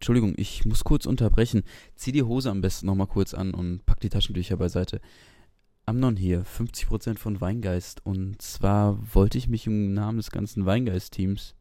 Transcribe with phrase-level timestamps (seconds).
[0.00, 1.62] Entschuldigung, ich muss kurz unterbrechen.
[1.94, 4.98] Zieh die Hose am besten nochmal kurz an und pack die Taschentücher beiseite.
[5.84, 8.06] Amnon hier, 50% von Weingeist.
[8.06, 11.54] Und zwar wollte ich mich im Namen des ganzen Weingeist-Teams,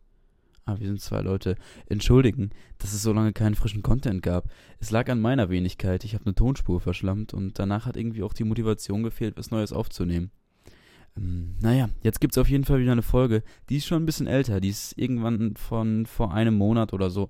[0.64, 1.58] ah, wir sind zwei Leute,
[1.88, 4.50] entschuldigen, dass es so lange keinen frischen Content gab.
[4.80, 8.34] Es lag an meiner Wenigkeit, ich habe eine Tonspur verschlammt und danach hat irgendwie auch
[8.34, 10.32] die Motivation gefehlt, was Neues aufzunehmen.
[11.18, 13.44] Ähm, naja, jetzt gibt es auf jeden Fall wieder eine Folge.
[13.68, 17.30] Die ist schon ein bisschen älter, die ist irgendwann von vor einem Monat oder so.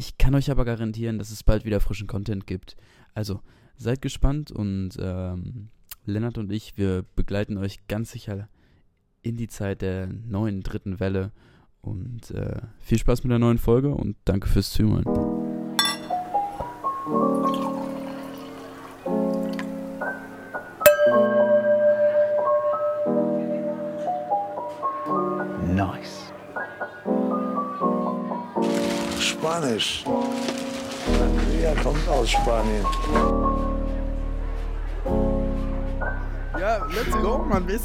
[0.00, 2.76] Ich kann euch aber garantieren, dass es bald wieder frischen Content gibt.
[3.14, 3.40] Also,
[3.76, 5.70] seid gespannt und ähm,
[6.04, 8.48] Lennart und ich, wir begleiten euch ganz sicher
[9.22, 11.32] in die Zeit der neuen dritten Welle.
[11.80, 15.04] Und äh, viel Spaß mit der neuen Folge und danke fürs Zuhören.
[29.48, 30.04] Spanisch.
[30.04, 32.84] Sangria kommt aus Spanien.
[36.60, 37.46] Ja, let's go.
[37.48, 37.80] Wir,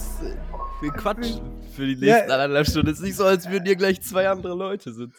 [0.81, 1.39] wir quatschen
[1.73, 2.35] für die nächsten ja.
[2.35, 2.89] anderthalb Stunden.
[2.89, 5.15] Es ist nicht so, als würden hier gleich zwei andere Leute sitzen.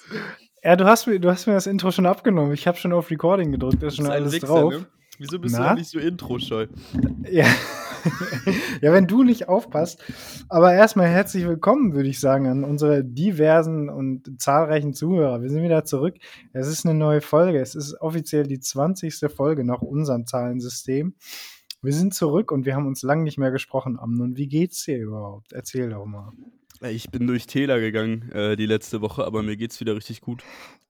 [0.62, 2.52] Ja, du hast mir, du hast mir das Intro schon abgenommen.
[2.52, 4.72] Ich habe schon auf Recording gedrückt, da ist schon alles Wichser, drauf.
[4.74, 4.86] Ne?
[5.18, 5.70] Wieso bist Na?
[5.70, 6.66] du nicht so intro-scheu?
[7.30, 7.46] Ja.
[8.82, 10.02] ja, wenn du nicht aufpasst.
[10.48, 15.42] Aber erstmal herzlich willkommen, würde ich sagen, an unsere diversen und zahlreichen Zuhörer.
[15.42, 16.16] Wir sind wieder zurück.
[16.52, 17.60] Es ist eine neue Folge.
[17.60, 19.32] Es ist offiziell die 20.
[19.34, 21.14] Folge nach unserem Zahlensystem.
[21.82, 24.36] Wir sind zurück und wir haben uns lange nicht mehr gesprochen, Amnon.
[24.36, 25.52] Wie geht's dir überhaupt?
[25.52, 26.32] Erzähl doch mal.
[26.80, 30.42] Ich bin durch Täler gegangen äh, die letzte Woche, aber mir geht's wieder richtig gut.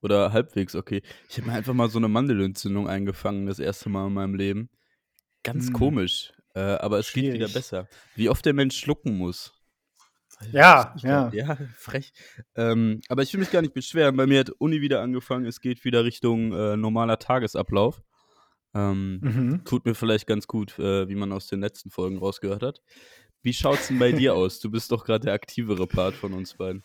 [0.02, 1.02] Oder halbwegs okay.
[1.28, 4.68] Ich habe mir einfach mal so eine Mandelentzündung eingefangen, das erste Mal in meinem Leben.
[5.42, 5.72] Ganz hm.
[5.74, 6.32] komisch.
[6.54, 7.32] Äh, aber es Schwierig.
[7.32, 7.88] geht wieder besser.
[8.14, 9.52] Wie oft der Mensch schlucken muss.
[10.52, 11.30] Ja, ja.
[11.32, 12.12] Ja, frech.
[12.54, 14.16] Ähm, aber ich will mich gar nicht beschweren.
[14.16, 15.46] Bei mir hat Uni wieder angefangen.
[15.46, 18.02] Es geht wieder Richtung äh, normaler Tagesablauf.
[18.74, 19.64] Ähm, mhm.
[19.64, 22.82] Tut mir vielleicht ganz gut, äh, wie man aus den letzten Folgen rausgehört hat.
[23.42, 24.58] Wie schaut's denn bei dir aus?
[24.58, 26.84] Du bist doch gerade der aktivere Part von uns beiden.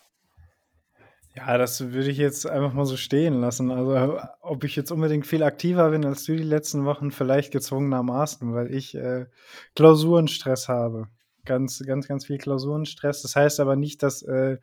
[1.40, 3.72] Ja, das würde ich jetzt einfach mal so stehen lassen.
[3.72, 8.54] Also, ob ich jetzt unbedingt viel aktiver bin als du die letzten Wochen, vielleicht gezwungenermaßen,
[8.54, 9.26] weil ich äh,
[9.76, 11.08] Klausurenstress habe.
[11.46, 13.22] Ganz, ganz, ganz viel Klausurenstress.
[13.22, 14.58] Das heißt aber nicht, dass äh,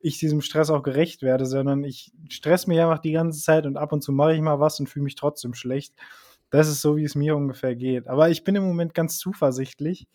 [0.00, 3.76] ich diesem Stress auch gerecht werde, sondern ich stress mich einfach die ganze Zeit und
[3.76, 5.94] ab und zu mache ich mal was und fühle mich trotzdem schlecht.
[6.50, 8.08] Das ist so, wie es mir ungefähr geht.
[8.08, 10.06] Aber ich bin im Moment ganz zuversichtlich,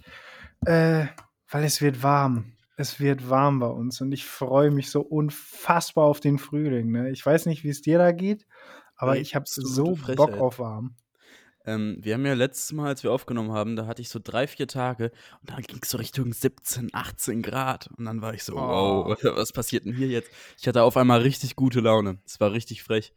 [0.65, 1.05] äh,
[1.49, 2.56] weil es wird warm.
[2.79, 6.91] Es wird warm bei uns und ich freue mich so unfassbar auf den Frühling.
[6.91, 7.09] Ne?
[7.09, 8.45] Ich weiß nicht, wie es dir da geht,
[8.95, 10.17] aber hey, ich habe so Frechheit.
[10.17, 10.95] Bock auf warm.
[11.65, 14.45] Ähm, wir haben ja letztes Mal, als wir aufgenommen haben, da hatte ich so drei,
[14.45, 15.11] vier Tage
[15.41, 17.89] und dann ging es so Richtung 17, 18 Grad.
[17.97, 19.07] Und dann war ich so, oh.
[19.07, 20.29] wow, was passiert denn hier jetzt?
[20.59, 22.19] Ich hatte auf einmal richtig gute Laune.
[22.25, 23.11] Es war richtig frech.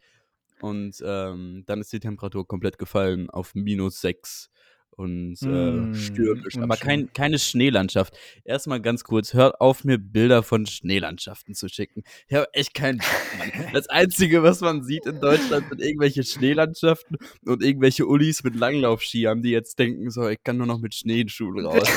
[0.63, 4.51] Und ähm, dann ist die Temperatur komplett gefallen auf minus 6
[4.93, 8.17] und äh, mm, stürmisch, aber kein, keine Schneelandschaft.
[8.45, 12.03] Erstmal ganz kurz, hört auf, mir Bilder von Schneelandschaften zu schicken.
[12.29, 13.07] Ich habe echt keinen Bock,
[13.73, 19.43] Das Einzige, was man sieht in Deutschland, sind irgendwelche Schneelandschaften und irgendwelche Ullis mit Langlaufskiern,
[19.43, 21.89] die jetzt denken, so, ich kann nur noch mit Schneeschuhen raus.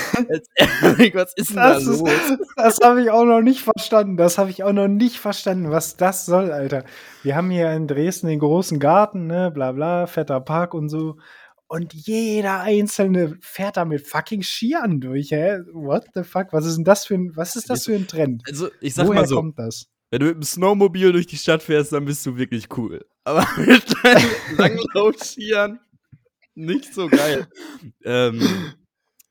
[1.14, 2.10] was ist denn das da los?
[2.56, 4.18] das habe ich auch noch nicht verstanden.
[4.18, 6.86] Das habe ich auch noch nicht verstanden, was das soll, Alter.
[7.24, 11.18] Wir haben hier in Dresden den großen Garten, ne, bla bla, fetter Park und so.
[11.74, 15.58] Und jeder Einzelne fährt da mit fucking Skiern durch, hä?
[15.72, 16.50] What the fuck?
[16.52, 18.44] Was ist denn das für ein, was ist das für ein Trend?
[18.48, 19.38] Also, ich sag Woher mal so.
[19.38, 19.88] kommt das?
[20.12, 23.04] Wenn du mit dem Snowmobil durch die Stadt fährst, dann bist du wirklich cool.
[23.24, 25.80] Aber mit deinen Langlaufskiern
[26.54, 27.48] nicht so geil.
[28.06, 28.76] ähm,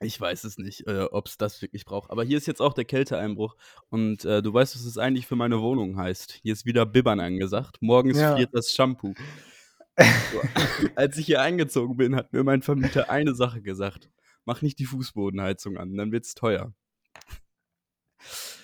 [0.00, 2.10] ich weiß es nicht, äh, ob es das wirklich braucht.
[2.10, 3.54] Aber hier ist jetzt auch der Kälteeinbruch.
[3.88, 6.40] Und äh, du weißt, was es eigentlich für meine Wohnung heißt.
[6.42, 7.76] Hier ist wieder Bibbern angesagt.
[7.80, 8.34] Morgens ja.
[8.34, 9.14] friert das Shampoo.
[10.94, 14.10] Als ich hier eingezogen bin, hat mir mein Vermieter eine Sache gesagt.
[14.44, 16.72] Mach nicht die Fußbodenheizung an, dann wird's teuer.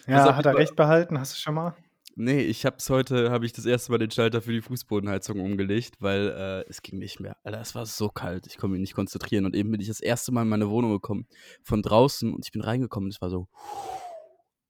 [0.06, 1.18] Ja, hat er recht behalten?
[1.18, 1.76] Hast du schon mal?
[2.20, 5.94] Nee, ich hab's heute, habe ich das erste Mal den Schalter für die Fußbodenheizung umgelegt,
[6.00, 7.36] weil äh, es ging nicht mehr.
[7.44, 9.44] Alter, es war so kalt, ich konnte mich nicht konzentrieren.
[9.44, 11.28] Und eben bin ich das erste Mal in meine Wohnung gekommen,
[11.62, 13.46] von draußen, und ich bin reingekommen und es war so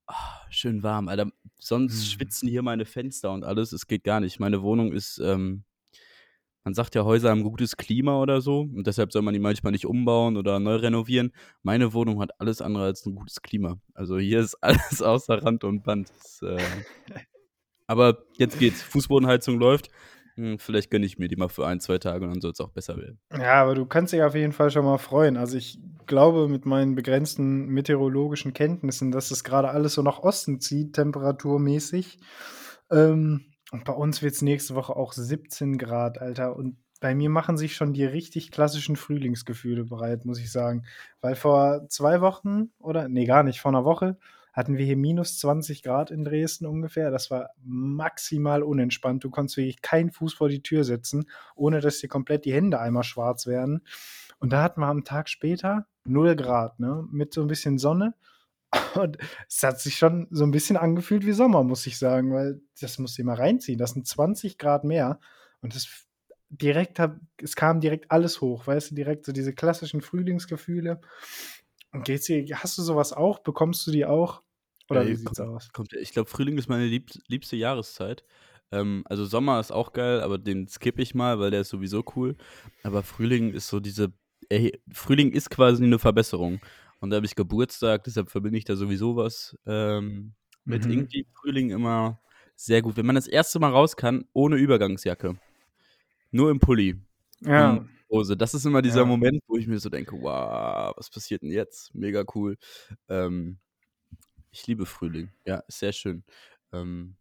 [0.08, 0.14] oh,
[0.50, 1.08] schön warm.
[1.08, 2.11] Alter, sonst hm.
[2.11, 4.40] schwitzen hier meine Fenster und alles, es geht gar nicht.
[4.40, 5.64] Meine Wohnung ist ähm,
[6.68, 9.72] man sagt ja, Häuser haben gutes Klima oder so und deshalb soll man die manchmal
[9.72, 11.32] nicht umbauen oder neu renovieren.
[11.62, 13.78] Meine Wohnung hat alles andere als ein gutes Klima.
[13.94, 16.12] Also hier ist alles außer Rand und Band.
[16.18, 16.58] Das, äh
[17.86, 18.82] aber jetzt geht's.
[18.82, 19.88] Fußbodenheizung läuft.
[20.34, 22.60] Hm, vielleicht gönne ich mir die mal für ein, zwei Tage und dann soll es
[22.60, 23.18] auch besser werden.
[23.32, 25.38] Ja, aber du kannst dich auf jeden Fall schon mal freuen.
[25.38, 30.60] Also ich glaube mit meinen begrenzten meteorologischen Kenntnissen, dass es gerade alles so nach Osten
[30.60, 32.20] zieht, temperaturmäßig.
[32.90, 36.56] Ähm, Und bei uns wird es nächste Woche auch 17 Grad, Alter.
[36.56, 40.84] Und bei mir machen sich schon die richtig klassischen Frühlingsgefühle bereit, muss ich sagen.
[41.20, 44.16] Weil vor zwei Wochen oder, nee, gar nicht, vor einer Woche
[44.52, 47.12] hatten wir hier minus 20 Grad in Dresden ungefähr.
[47.12, 49.22] Das war maximal unentspannt.
[49.22, 52.80] Du konntest wirklich keinen Fuß vor die Tür setzen, ohne dass dir komplett die Hände
[52.80, 53.82] einmal schwarz werden.
[54.40, 57.06] Und da hatten wir am Tag später 0 Grad, ne?
[57.10, 58.14] Mit so ein bisschen Sonne.
[58.94, 59.18] Und
[59.48, 62.98] es hat sich schon so ein bisschen angefühlt wie Sommer, muss ich sagen, weil das
[62.98, 63.78] musst du mal reinziehen.
[63.78, 65.20] Das sind 20 Grad mehr.
[65.60, 66.06] Und das
[66.50, 71.00] direkt hab, es kam direkt alles hoch, weißt du, direkt so diese klassischen Frühlingsgefühle.
[71.92, 73.38] Und geht's dir, hast du sowas auch?
[73.40, 74.42] Bekommst du die auch?
[74.90, 75.72] Oder Ey, wie sieht's kommt, aus?
[75.72, 78.24] kommt, ich glaube, Frühling ist meine lieb, liebste Jahreszeit.
[78.70, 82.04] Ähm, also Sommer ist auch geil, aber den skippe ich mal, weil der ist sowieso
[82.16, 82.36] cool.
[82.82, 84.12] Aber Frühling ist so diese,
[84.48, 86.60] ey, Frühling ist quasi eine Verbesserung.
[87.00, 90.34] Und da habe ich Geburtstag, deshalb verbinde ich da sowieso was ähm,
[90.64, 90.90] mit Mhm.
[90.90, 92.20] irgendwie Frühling immer
[92.56, 92.96] sehr gut.
[92.96, 95.38] Wenn man das erste Mal raus kann, ohne Übergangsjacke.
[96.30, 96.96] Nur im Pulli
[97.42, 98.36] Ja, und Hose.
[98.36, 99.06] Das ist immer dieser ja.
[99.06, 101.94] Moment, wo ich mir so denke, wow, was passiert denn jetzt?
[101.94, 102.56] Mega cool.
[103.08, 103.58] Ähm,
[104.50, 105.30] ich liebe Frühling.
[105.46, 106.24] Ja, ist sehr schön.
[106.72, 107.16] Ähm,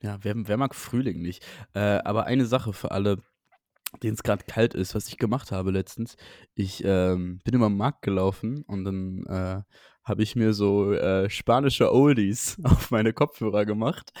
[0.00, 1.44] ja, wer, wer mag Frühling nicht?
[1.74, 3.18] Äh, aber eine Sache für alle,
[4.02, 6.16] denen es gerade kalt ist, was ich gemacht habe letztens.
[6.54, 9.62] Ich ähm, bin über den Markt gelaufen und dann äh,
[10.06, 14.12] habe ich mir so äh, spanische Oldies auf meine Kopfhörer gemacht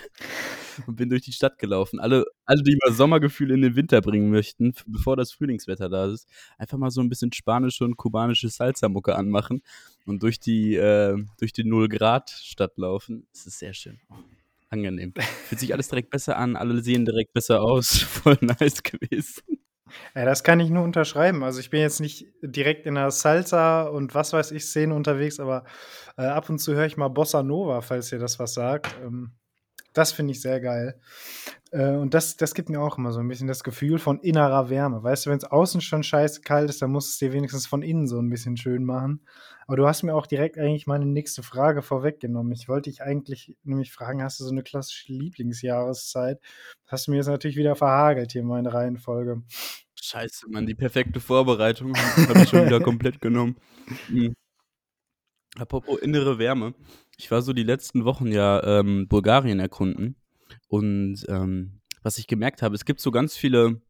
[0.86, 2.00] und bin durch die Stadt gelaufen.
[2.00, 6.28] Alle, alle die mal Sommergefühle in den Winter bringen möchten, bevor das Frühlingswetter da ist,
[6.58, 9.62] einfach mal so ein bisschen spanische und kubanische Salsa-Mucke anmachen
[10.06, 13.26] und durch die, äh, durch die 0-Grad-Stadt laufen.
[13.32, 14.00] Es ist sehr schön.
[14.68, 15.14] Angenehm.
[15.46, 17.98] Fühlt sich alles direkt besser an, alle sehen direkt besser aus.
[17.98, 19.55] Voll nice gewesen.
[20.14, 21.44] Ja, das kann ich nur unterschreiben.
[21.44, 25.38] Also ich bin jetzt nicht direkt in der Salsa und was weiß ich Szene unterwegs,
[25.40, 25.64] aber
[26.16, 28.96] äh, ab und zu höre ich mal Bossa Nova, falls ihr das was sagt.
[29.04, 29.32] Ähm,
[29.96, 31.00] das finde ich sehr geil.
[31.70, 34.68] Äh, und das, das gibt mir auch immer so ein bisschen das Gefühl von innerer
[34.68, 35.02] Wärme.
[35.02, 37.66] Weißt du, wenn es außen schon scheiße kalt ist, dann musst du es dir wenigstens
[37.66, 39.26] von innen so ein bisschen schön machen.
[39.66, 42.52] Aber du hast mir auch direkt eigentlich meine nächste Frage vorweggenommen.
[42.52, 46.40] Ich wollte dich eigentlich nämlich fragen, hast du so eine klassische Lieblingsjahreszeit?
[46.84, 49.42] Das hast du mir jetzt natürlich wieder verhagelt hier meine Reihenfolge.
[50.00, 53.56] Scheiße, Mann, die perfekte Vorbereitung habe ich schon wieder komplett genommen.
[54.08, 54.34] Mhm.
[55.58, 56.74] Apropos innere Wärme.
[57.16, 60.16] Ich war so die letzten Wochen ja ähm, Bulgarien erkunden.
[60.68, 63.80] Und ähm, was ich gemerkt habe, es gibt so ganz viele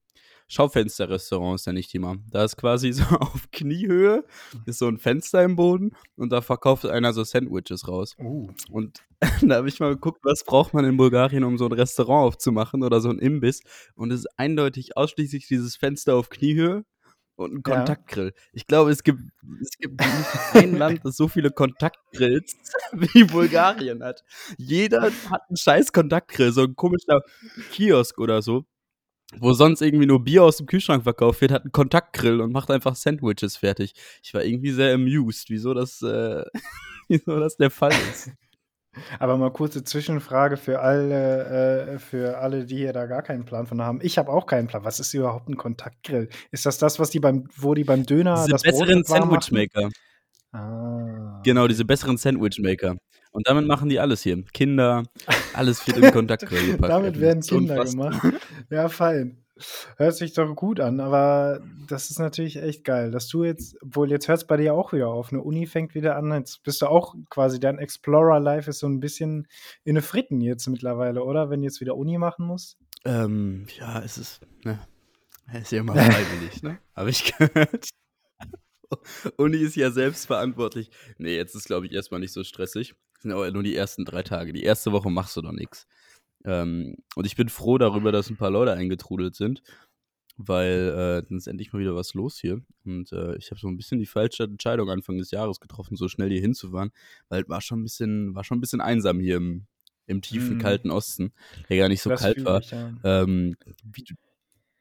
[0.49, 2.19] Schaufensterrestaurants, nenne ich die mal.
[2.31, 4.25] Da ist quasi so auf Kniehöhe,
[4.65, 8.15] ist so ein Fenster im Boden und da verkauft einer so Sandwiches raus.
[8.19, 8.49] Uh.
[8.71, 9.05] Und
[9.43, 12.83] da habe ich mal geguckt, was braucht man in Bulgarien, um so ein Restaurant aufzumachen
[12.83, 13.63] oder so ein Imbiss.
[13.95, 16.85] Und es ist eindeutig ausschließlich dieses Fenster auf Kniehöhe
[17.37, 17.77] und ein Ja.
[17.77, 18.33] Kontaktgrill.
[18.53, 19.21] Ich glaube, es gibt,
[19.63, 22.57] es gibt nicht ein Land, das so viele Kontaktgrills
[22.93, 24.25] wie Bulgarien hat.
[24.59, 27.21] Jeder hat einen scheiß Kontaktgrill, so ein komischer
[27.73, 28.65] Kiosk oder so.
[29.39, 32.71] Wo sonst irgendwie nur Bier aus dem Kühlschrank verkauft wird, hat einen Kontaktgrill und macht
[32.71, 33.93] einfach Sandwiches fertig.
[34.23, 36.45] Ich war irgendwie sehr amused, wieso das, äh,
[37.09, 38.31] wieso das der Fall ist.
[39.19, 43.67] Aber mal kurze Zwischenfrage für alle, äh, für alle, die hier da gar keinen Plan
[43.67, 44.01] von haben.
[44.03, 44.85] Ich habe auch keinen Plan.
[44.85, 46.29] Was ist überhaupt ein Kontaktgrill?
[46.51, 49.05] Ist das das, was die beim, wo die beim Döner Diese das besseren?
[49.05, 49.91] Sandwichmaker.
[50.53, 51.41] Ah.
[51.45, 52.97] Genau, diese besseren Sandwichmaker.
[53.31, 54.43] Und damit machen die alles hier.
[54.55, 55.03] Kinder,
[55.53, 56.91] alles wird im Kontaktgrill gepackt.
[56.91, 58.23] Damit werden Kinder gemacht.
[58.71, 59.46] Ja, fein.
[59.97, 64.11] Hört sich doch gut an, aber das ist natürlich echt geil, dass du jetzt, obwohl
[64.11, 66.83] jetzt hört es bei dir auch wieder auf, eine Uni fängt wieder an, jetzt bist
[66.83, 69.49] du auch quasi, dein Explorer-Life ist so ein bisschen
[69.85, 71.49] in eine Fritten jetzt mittlerweile, oder?
[71.49, 72.77] Wenn du jetzt wieder Uni machen musst.
[73.07, 74.79] Ähm, ja, es ist, ne,
[75.53, 76.79] es ist ja immer freiwillig, ne?
[76.95, 77.89] Habe ich gehört.
[79.39, 80.91] Uni ist ja selbstverantwortlich.
[81.17, 82.95] Nee, jetzt ist, glaube ich, erstmal nicht so stressig.
[83.15, 84.53] Das sind aber nur die ersten drei Tage.
[84.53, 85.87] Die erste Woche machst du noch nichts.
[86.47, 89.63] Ähm, und ich bin froh darüber, dass ein paar Leute eingetrudelt sind,
[90.39, 92.63] weil äh, dann ist endlich mal wieder was los hier.
[92.85, 96.09] Und äh, ich habe so ein bisschen die falsche Entscheidung Anfang des Jahres getroffen, so
[96.09, 96.93] schnell hier hinzufahren,
[97.29, 99.67] weil es war schon ein bisschen, war schon ein bisschen einsam hier im,
[100.07, 100.61] im tiefen, Mm.
[100.61, 101.33] kalten Osten,
[101.69, 102.61] der gar nicht so Das kalt war.
[102.61, 102.95] ich, ja.
[103.05, 104.05] Ähm, wie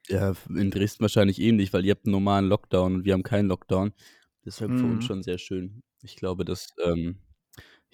[0.08, 3.48] ja, in Dresden wahrscheinlich ähnlich, weil ihr habt einen normalen Lockdown und wir haben keinen
[3.48, 3.94] Lockdown.
[4.46, 5.08] Deshalb für uns Mhm.
[5.08, 5.82] schon sehr schön.
[6.04, 7.18] Ich glaube, dass ähm,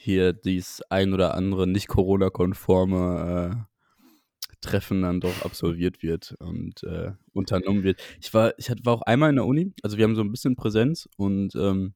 [0.01, 7.11] hier dies ein oder andere nicht Corona-konforme äh, Treffen dann doch absolviert wird und äh,
[7.33, 8.01] unternommen wird.
[8.21, 10.31] Ich war, ich hatte, war auch einmal in der Uni, also wir haben so ein
[10.31, 11.95] bisschen Präsenz und ähm,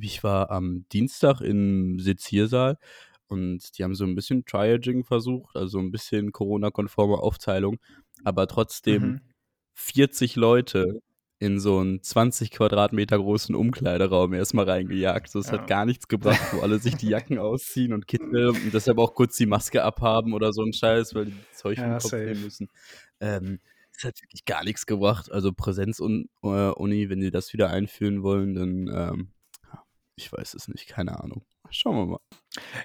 [0.00, 2.78] ich war am Dienstag im Seziersaal
[3.28, 7.78] und die haben so ein bisschen Triaging versucht, also ein bisschen Corona-konforme Aufteilung,
[8.24, 9.20] aber trotzdem Mhm.
[9.74, 11.00] 40 Leute
[11.40, 15.30] in so einen 20 Quadratmeter großen Umkleideraum erstmal reingejagt.
[15.30, 15.54] So, es Ja.
[15.54, 19.14] hat gar nichts gebracht, wo alle sich die Jacken ausziehen und Kittel und deshalb auch
[19.14, 22.24] kurz die Maske abhaben oder so ein Scheiß, weil die Zeug Ja, im Kopf safe.
[22.24, 22.68] nehmen müssen.
[23.20, 23.58] Ähm,
[23.96, 25.32] es hat wirklich gar nichts gebracht.
[25.32, 29.28] Also Präsenz-Uni, wenn die das wieder einführen wollen, dann, ähm,
[30.16, 31.42] ich weiß es nicht, keine Ahnung.
[31.70, 32.20] Schauen wir mal.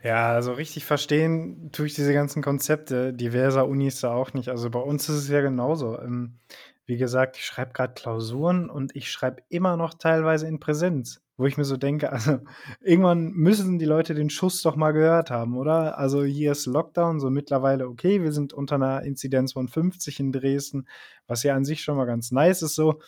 [0.03, 4.50] Ja, also richtig verstehen tue ich diese ganzen Konzepte diverser Unis da auch nicht.
[4.50, 5.97] Also bei uns ist es ja genauso.
[6.85, 11.45] Wie gesagt, ich schreibe gerade Klausuren und ich schreibe immer noch teilweise in Präsenz, wo
[11.45, 12.39] ich mir so denke, also
[12.81, 15.97] irgendwann müssen die Leute den Schuss doch mal gehört haben, oder?
[15.97, 20.31] Also hier ist Lockdown, so mittlerweile okay, wir sind unter einer Inzidenz von 50 in
[20.31, 20.87] Dresden,
[21.27, 23.01] was ja an sich schon mal ganz nice ist so.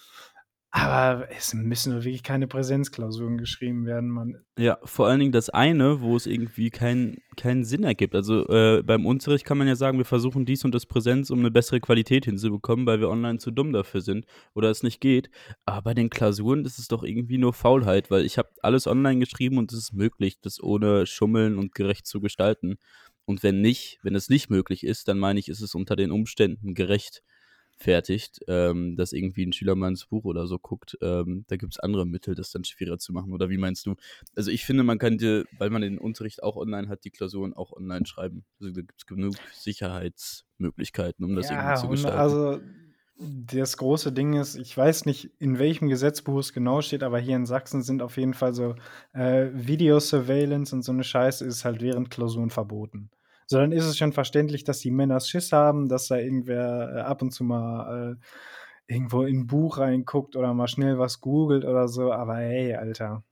[0.77, 4.37] Aber es müssen wirklich keine Präsenzklausuren geschrieben werden, man.
[4.59, 8.13] Ja, vor allen Dingen das eine, wo es irgendwie keinen keinen Sinn ergibt.
[8.13, 11.39] Also äh, beim Unterricht kann man ja sagen, wir versuchen dies und das Präsenz, um
[11.39, 15.29] eine bessere Qualität hinzubekommen, weil wir online zu dumm dafür sind oder es nicht geht.
[15.65, 19.19] Aber bei den Klausuren ist es doch irgendwie nur Faulheit, weil ich habe alles online
[19.19, 22.77] geschrieben und es ist möglich, das ohne Schummeln und gerecht zu gestalten.
[23.25, 26.11] Und wenn nicht, wenn es nicht möglich ist, dann meine ich, ist es unter den
[26.11, 27.23] Umständen gerecht
[27.77, 30.97] fertigt, ähm, dass irgendwie ein Schüler mal ins Buch oder so guckt.
[31.01, 33.31] Ähm, da gibt es andere Mittel, das dann schwieriger zu machen.
[33.31, 33.95] Oder wie meinst du?
[34.35, 37.71] Also ich finde, man könnte, weil man den Unterricht auch online hat, die Klausuren auch
[37.71, 38.43] online schreiben.
[38.59, 42.17] Also da gibt es genug Sicherheitsmöglichkeiten, um das irgendwie zu gestalten.
[42.17, 42.59] also
[43.19, 47.35] das große Ding ist, ich weiß nicht, in welchem Gesetzbuch es genau steht, aber hier
[47.35, 48.75] in Sachsen sind auf jeden Fall so
[49.13, 53.09] äh, Video-Surveillance und so eine Scheiße ist halt während Klausuren verboten.
[53.47, 56.99] So, dann ist es schon verständlich, dass die Männer Schiss haben, dass da irgendwer äh,
[56.99, 61.63] ab und zu mal äh, irgendwo in ein Buch reinguckt oder mal schnell was googelt
[61.65, 63.23] oder so, aber hey, Alter.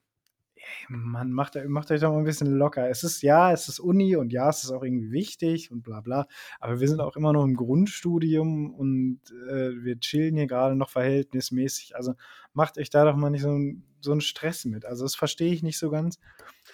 [0.56, 2.90] Ey, Mann, macht, macht euch doch mal ein bisschen locker.
[2.90, 6.00] Es ist ja, es ist Uni und ja, es ist auch irgendwie wichtig und bla
[6.00, 6.28] bla.
[6.60, 9.20] Aber wir sind auch immer noch im Grundstudium und
[9.50, 11.96] äh, wir chillen hier gerade noch verhältnismäßig.
[11.96, 12.14] Also
[12.54, 13.58] macht euch da doch mal nicht so,
[14.00, 14.86] so einen Stress mit.
[14.86, 16.20] Also das verstehe ich nicht so ganz.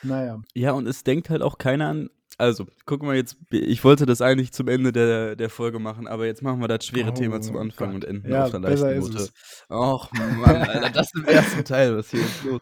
[0.04, 0.42] Naja.
[0.54, 2.10] Ja, und es denkt halt auch keiner an.
[2.38, 6.26] Also, gucken wir jetzt, ich wollte das eigentlich zum Ende der, der Folge machen, aber
[6.26, 7.96] jetzt machen wir das schwere Oh Thema zum Anfang Gott.
[7.96, 9.30] und enden Ja, auf einer leichten ist Note.
[9.70, 12.62] Och Mann, Alter, das im ersten Teil, was hier ist los.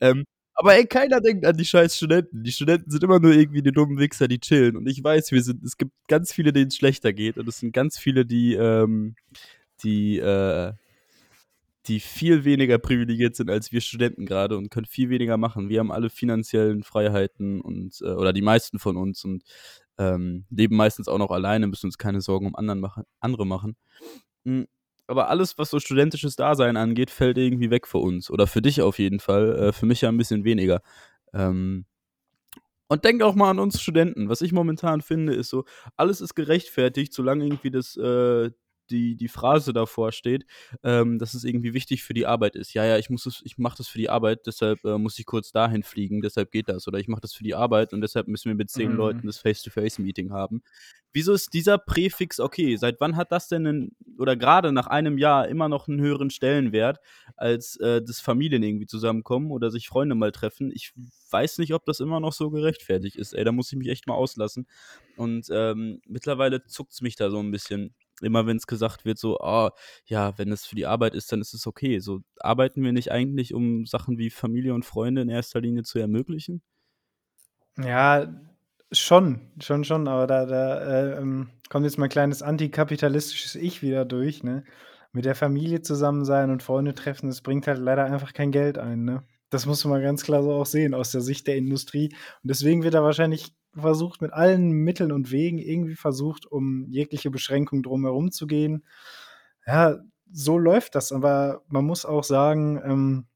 [0.00, 2.42] Ähm, aber ey, keiner denkt an die scheiß Studenten.
[2.42, 4.76] Die Studenten sind immer nur irgendwie die dummen Wichser, die chillen.
[4.76, 7.38] Und ich weiß, wir sind, es gibt ganz viele, denen es schlechter geht.
[7.38, 9.16] Und es sind ganz viele, die, ähm,
[9.82, 10.72] die, äh,
[11.86, 15.68] die viel weniger privilegiert sind als wir Studenten gerade und können viel weniger machen.
[15.68, 19.42] Wir haben alle finanziellen Freiheiten und äh, oder die meisten von uns und
[19.98, 23.76] ähm, leben meistens auch noch alleine, müssen uns keine Sorgen um anderen machen, andere machen.
[24.44, 24.66] Mhm.
[25.08, 28.30] Aber alles, was so studentisches Dasein angeht, fällt irgendwie weg für uns.
[28.30, 29.58] Oder für dich auf jeden Fall.
[29.58, 30.80] Äh, für mich ja ein bisschen weniger.
[31.34, 31.84] Ähm,
[32.88, 34.28] und denk auch mal an uns Studenten.
[34.28, 35.64] Was ich momentan finde, ist so,
[35.96, 38.50] alles ist gerechtfertigt, solange irgendwie das, äh,
[38.90, 40.44] die, die Phrase davor steht,
[40.82, 42.74] ähm, dass es irgendwie wichtig für die Arbeit ist.
[42.74, 45.26] Ja, ja, ich muss es, ich mache das für die Arbeit, deshalb äh, muss ich
[45.26, 46.86] kurz dahin fliegen, deshalb geht das.
[46.88, 48.96] Oder ich mache das für die Arbeit und deshalb müssen wir mit zehn Mhm.
[48.96, 50.62] Leuten das Face-to-Face-Meeting haben.
[51.12, 52.76] Wieso ist dieser Präfix okay?
[52.76, 56.30] Seit wann hat das denn, einen, oder gerade nach einem Jahr, immer noch einen höheren
[56.30, 56.98] Stellenwert,
[57.36, 60.70] als äh, das Familien irgendwie zusammenkommen oder sich Freunde mal treffen?
[60.74, 60.92] Ich
[61.30, 63.34] weiß nicht, ob das immer noch so gerechtfertigt ist.
[63.34, 64.66] Ey, da muss ich mich echt mal auslassen.
[65.16, 67.94] Und ähm, mittlerweile zuckt es mich da so ein bisschen.
[68.22, 69.72] Immer wenn es gesagt wird, so, ah,
[70.04, 71.98] ja, wenn es für die Arbeit ist, dann ist es okay.
[71.98, 75.98] So, arbeiten wir nicht eigentlich, um Sachen wie Familie und Freunde in erster Linie zu
[75.98, 76.62] ermöglichen?
[77.78, 78.26] Ja,
[78.92, 84.04] schon, schon, schon, aber da, da äh, ähm, kommt jetzt mein kleines antikapitalistisches Ich wieder
[84.04, 84.64] durch, ne?
[85.12, 88.78] Mit der Familie zusammen sein und Freunde treffen, das bringt halt leider einfach kein Geld
[88.78, 89.22] ein, ne?
[89.50, 92.08] Das muss man ganz klar so auch sehen aus der Sicht der Industrie.
[92.42, 97.30] Und deswegen wird da wahrscheinlich versucht, mit allen Mitteln und Wegen irgendwie versucht, um jegliche
[97.30, 98.84] Beschränkung drumherum zu gehen.
[99.66, 99.98] Ja,
[100.30, 103.26] so läuft das, aber man muss auch sagen, ähm,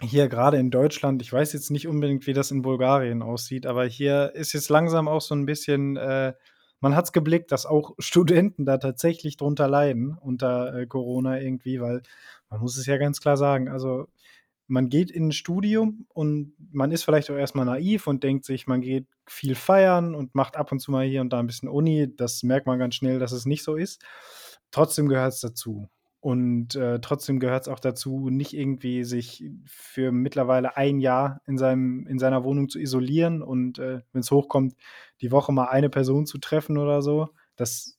[0.00, 3.84] hier gerade in Deutschland, ich weiß jetzt nicht unbedingt, wie das in Bulgarien aussieht, aber
[3.84, 6.34] hier ist jetzt langsam auch so ein bisschen, äh,
[6.80, 11.80] man hat es geblickt, dass auch Studenten da tatsächlich drunter leiden unter äh, Corona irgendwie,
[11.80, 12.02] weil
[12.50, 14.08] man muss es ja ganz klar sagen, also
[14.68, 18.66] man geht in ein Studium und man ist vielleicht auch erstmal naiv und denkt sich,
[18.66, 21.68] man geht viel feiern und macht ab und zu mal hier und da ein bisschen
[21.70, 22.14] Uni.
[22.14, 24.02] Das merkt man ganz schnell, dass es nicht so ist.
[24.70, 25.88] Trotzdem gehört es dazu.
[26.20, 31.56] Und äh, trotzdem gehört es auch dazu, nicht irgendwie sich für mittlerweile ein Jahr in,
[31.56, 34.74] seinem, in seiner Wohnung zu isolieren und äh, wenn es hochkommt,
[35.22, 37.28] die Woche mal eine Person zu treffen oder so.
[37.56, 37.98] Das,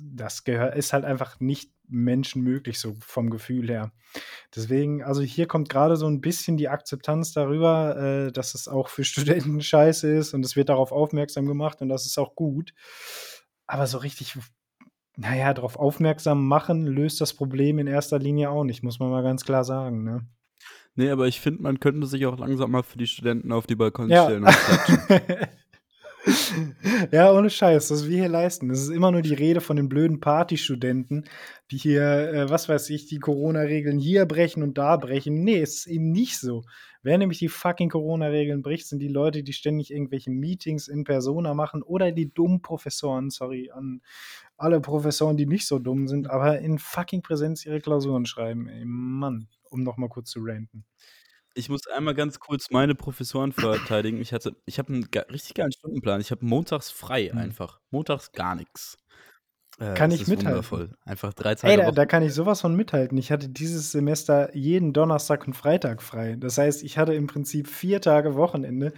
[0.00, 3.92] das gehört, ist halt einfach nicht menschenmöglich, so vom Gefühl her.
[4.54, 8.88] Deswegen, also hier kommt gerade so ein bisschen die Akzeptanz darüber, äh, dass es auch
[8.88, 12.72] für Studenten scheiße ist und es wird darauf aufmerksam gemacht und das ist auch gut.
[13.66, 14.36] Aber so richtig
[15.16, 19.22] naja, darauf aufmerksam machen, löst das Problem in erster Linie auch nicht, muss man mal
[19.22, 20.02] ganz klar sagen.
[20.02, 20.26] Ne?
[20.96, 23.76] Nee, aber ich finde, man könnte sich auch langsam mal für die Studenten auf die
[23.76, 24.24] Balkons ja.
[24.24, 24.44] stellen.
[27.12, 28.68] ja, ohne Scheiß, was wir hier leisten.
[28.68, 31.24] Das ist immer nur die Rede von den blöden Partystudenten,
[31.70, 35.44] die hier, äh, was weiß ich, die Corona-Regeln hier brechen und da brechen.
[35.44, 36.62] Nee, es ist eben nicht so.
[37.02, 41.52] Wer nämlich die fucking Corona-Regeln bricht, sind die Leute, die ständig irgendwelche Meetings in Persona
[41.52, 44.00] machen oder die dummen Professoren, sorry, an
[44.56, 48.68] alle Professoren, die nicht so dumm sind, aber in fucking Präsenz ihre Klausuren schreiben.
[48.68, 50.86] Ey, Mann, um nochmal kurz zu ranten.
[51.54, 54.20] Ich muss einmal ganz kurz meine Professoren verteidigen.
[54.20, 56.20] Ich hatte, ich habe einen richtig geilen Stundenplan.
[56.20, 57.38] Ich habe montags frei mhm.
[57.38, 57.80] einfach.
[57.90, 58.96] Montags gar nichts.
[59.78, 60.46] Äh, kann ich mithalten.
[60.46, 60.90] Wundervoll.
[61.04, 61.72] Einfach drei Tage.
[61.72, 63.18] Ey, da, da, kann ich sowas von mithalten.
[63.18, 66.36] Ich hatte dieses Semester jeden Donnerstag und Freitag frei.
[66.38, 68.92] Das heißt, ich hatte im Prinzip vier Tage Wochenende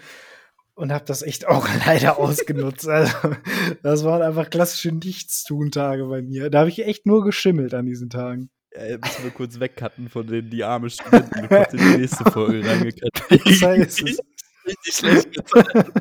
[0.74, 2.88] und habe das echt auch leider ausgenutzt.
[2.88, 3.34] Also,
[3.82, 6.50] das waren einfach klassische Nichtstun-Tage bei mir.
[6.50, 8.50] Da habe ich echt nur geschimmelt an diesen Tagen.
[8.76, 11.42] Ja, müssen wir kurz wegcutten von den die armen Studenten.
[11.42, 13.46] Du kommst in die nächste Folge reingekattet.
[13.46, 14.18] Das heißt es.
[14.66, 15.92] Richtig schlecht getan.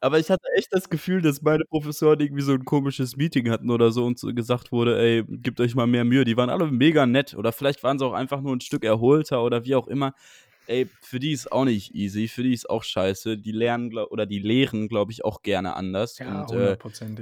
[0.00, 3.70] Aber ich hatte echt das Gefühl, dass meine Professoren irgendwie so ein komisches Meeting hatten
[3.70, 6.24] oder so und so gesagt wurde, ey, gebt euch mal mehr Mühe.
[6.24, 9.44] Die waren alle mega nett oder vielleicht waren sie auch einfach nur ein Stück erholter
[9.44, 10.14] oder wie auch immer
[10.66, 13.38] ey, für die ist auch nicht easy, für die ist auch scheiße.
[13.38, 16.76] Die lernen glaub, oder die lehren, glaube ich, auch gerne anders ja, und äh,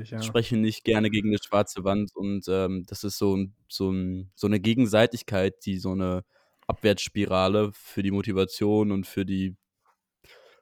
[0.05, 0.23] ja.
[0.23, 2.15] sprechen nicht gerne gegen eine schwarze Wand.
[2.15, 6.25] Und ähm, das ist so, so, ein, so eine Gegenseitigkeit, die so eine
[6.67, 9.57] Abwärtsspirale für die Motivation und für die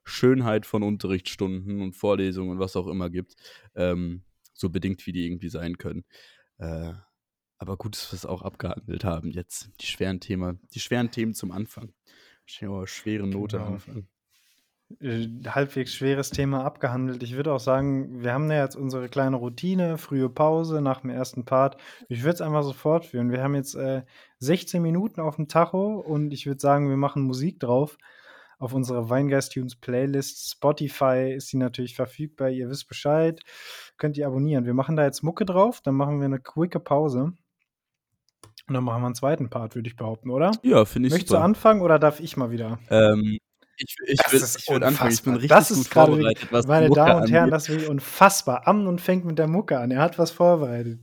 [0.05, 3.35] Schönheit von Unterrichtsstunden und Vorlesungen und was auch immer gibt.
[3.75, 4.23] Ähm,
[4.55, 6.05] so bedingt, wie die irgendwie sein können.
[6.59, 6.93] Äh,
[7.59, 9.71] aber gut, dass wir es auch abgehandelt haben jetzt.
[9.81, 11.93] Die schweren Themen, die schweren Themen zum Anfang.
[12.87, 13.71] Schwere Note genau.
[13.73, 14.09] anfangen.
[15.01, 17.23] Äh, halbwegs schweres Thema abgehandelt.
[17.23, 21.11] Ich würde auch sagen, wir haben ja jetzt unsere kleine Routine, frühe Pause nach dem
[21.11, 21.77] ersten Part.
[22.09, 23.31] Ich würde es einfach so fortführen.
[23.31, 24.03] Wir haben jetzt äh,
[24.39, 27.99] 16 Minuten auf dem Tacho und ich würde sagen, wir machen Musik drauf
[28.59, 30.51] auf unserer Weingeist Tunes Playlist.
[30.51, 32.49] Spotify ist sie natürlich verfügbar.
[32.49, 33.41] Ihr wisst Bescheid.
[33.99, 34.65] Könnt ihr abonnieren.
[34.65, 37.35] Wir machen da jetzt Mucke drauf, dann machen wir eine quicke Pause.
[38.69, 40.53] Und dann machen wir einen zweiten Part, würde ich behaupten, oder?
[40.63, 41.41] Ja, finde ich Möchtest super.
[41.41, 42.79] du anfangen oder darf ich mal wieder?
[42.91, 43.39] Ähm,
[43.79, 45.13] ich, ich würde würd anfangen.
[45.13, 48.67] Ich bin richtig das ist gut vorbereitet, was Meine Damen und Herren, das ist unfassbar.
[48.67, 49.91] Amnon fängt mit der Mucke an.
[49.91, 51.01] Er hat was vorbereitet.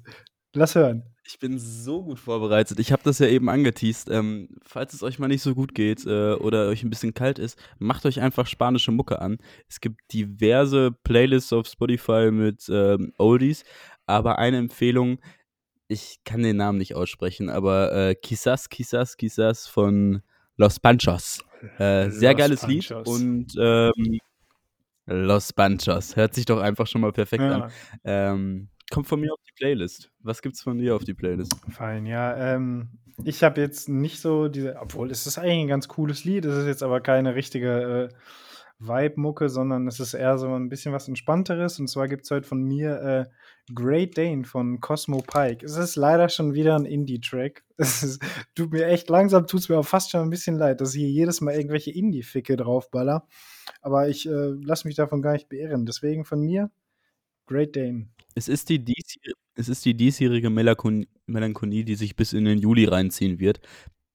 [0.54, 1.04] Lass hören.
[1.28, 2.78] Ich bin so gut vorbereitet.
[2.78, 4.10] Ich habe das ja eben angeteased.
[4.10, 7.39] Ähm, falls es euch mal nicht so gut geht äh, oder euch ein bisschen kalt
[7.39, 9.39] ist, macht euch einfach spanische Mucke an.
[9.67, 13.63] Es gibt diverse Playlists auf Spotify mit ähm, Oldies,
[14.06, 15.17] aber eine Empfehlung,
[15.88, 20.21] ich kann den Namen nicht aussprechen, aber äh, Quizás, Quizás, Quizás von
[20.58, 21.43] Los Panchos.
[21.80, 23.08] Äh, sehr Los geiles Panchos.
[23.08, 24.19] Lied und ähm,
[25.08, 26.15] Los Panchos.
[26.15, 27.56] Hört sich doch einfach schon mal perfekt ja.
[27.56, 27.71] an.
[28.04, 30.12] Ähm, kommt von mir auf die Playlist.
[30.19, 31.56] Was gibt's von dir auf die Playlist?
[31.71, 32.36] Fein, ja.
[32.38, 36.45] Ähm, ich habe jetzt nicht so diese, obwohl es ist eigentlich ein ganz cooles Lied,
[36.45, 38.15] es ist jetzt aber keine richtige äh,
[38.79, 41.79] Vibe-Mucke, sondern es ist eher so ein bisschen was Entspannteres.
[41.79, 43.25] Und zwar gibt es heute von mir äh,
[43.73, 45.65] Great Dane von Cosmo Pike.
[45.65, 47.63] Es ist leider schon wieder ein Indie-Track.
[47.77, 48.19] Es
[48.55, 51.01] tut mir echt langsam, tut es mir auch fast schon ein bisschen leid, dass ich
[51.01, 53.27] hier jedes Mal irgendwelche Indie-Ficke draufballer.
[53.81, 55.85] Aber ich äh, lasse mich davon gar nicht beirren.
[55.85, 56.71] Deswegen von mir
[57.47, 58.09] Great Dane.
[58.33, 59.17] Es ist die, dies
[59.55, 63.61] es ist die diesjährige Melancholie, die sich bis in den Juli reinziehen wird.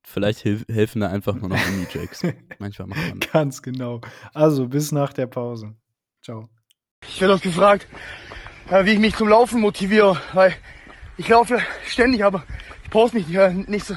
[0.02, 2.22] Vielleicht hilf, helfen da einfach nur noch Indie-Jacks.
[2.58, 3.20] Manchmal macht man.
[3.32, 4.00] Ganz genau.
[4.34, 5.74] Also bis nach der Pause.
[6.22, 6.48] Ciao.
[7.06, 7.86] Ich werde oft gefragt,
[8.70, 10.54] äh, wie ich mich zum Laufen motiviere, weil
[11.16, 12.44] ich laufe ständig, aber
[12.82, 13.94] ich pause mich nicht, so,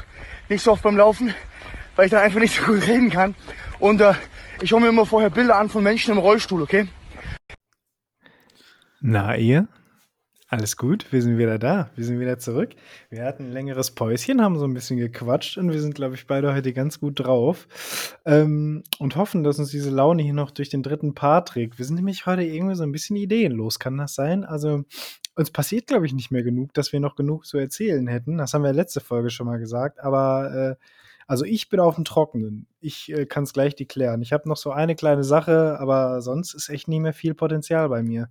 [0.49, 1.33] nicht so oft beim Laufen,
[1.95, 3.35] weil ich dann einfach nicht so gut reden kann.
[3.79, 4.13] Und äh,
[4.61, 6.87] ich schaue mir immer vorher Bilder an von Menschen im Rollstuhl, okay?
[9.01, 9.67] Na, ihr?
[10.53, 12.75] Alles gut, wir sind wieder da, wir sind wieder zurück.
[13.09, 16.27] Wir hatten ein längeres Päuschen, haben so ein bisschen gequatscht und wir sind, glaube ich,
[16.27, 20.69] beide heute ganz gut drauf ähm, und hoffen, dass uns diese Laune hier noch durch
[20.69, 21.79] den dritten Part trägt.
[21.79, 24.43] Wir sind nämlich heute irgendwie so ein bisschen ideenlos, kann das sein?
[24.43, 24.83] Also
[25.33, 28.37] uns passiert, glaube ich, nicht mehr genug, dass wir noch genug zu erzählen hätten.
[28.37, 30.85] Das haben wir letzte Folge schon mal gesagt, aber äh,
[31.25, 32.67] also ich bin auf dem Trockenen.
[32.79, 34.21] Ich äh, kann es gleich deklären.
[34.21, 37.89] Ich habe noch so eine kleine Sache, aber sonst ist echt nie mehr viel Potenzial
[37.89, 38.29] bei mir.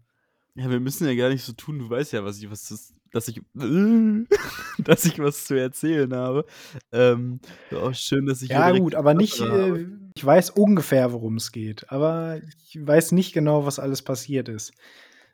[0.54, 2.92] Ja, wir müssen ja gar nicht so tun, du weißt ja, was ich, was das,
[3.10, 3.40] dass ich,
[4.78, 6.44] dass ich was zu erzählen habe.
[6.92, 7.40] Ähm,
[7.74, 8.50] auch schön, dass ich.
[8.50, 13.32] Ja, gut, aber nicht, äh, ich weiß ungefähr, worum es geht, aber ich weiß nicht
[13.32, 14.72] genau, was alles passiert ist.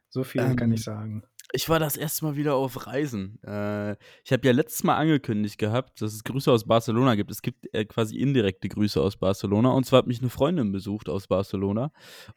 [0.08, 1.24] So viel ähm, kann ich sagen.
[1.52, 3.42] Ich war das erste Mal wieder auf Reisen.
[3.42, 7.30] Äh, ich habe ja letztes Mal angekündigt gehabt, dass es Grüße aus Barcelona gibt.
[7.30, 9.70] Es gibt äh, quasi indirekte Grüße aus Barcelona.
[9.70, 11.90] Und zwar hat mich eine Freundin besucht aus Barcelona.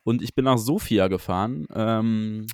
[0.03, 1.67] Und ich bin nach Sofia gefahren.
[1.73, 2.47] Ähm,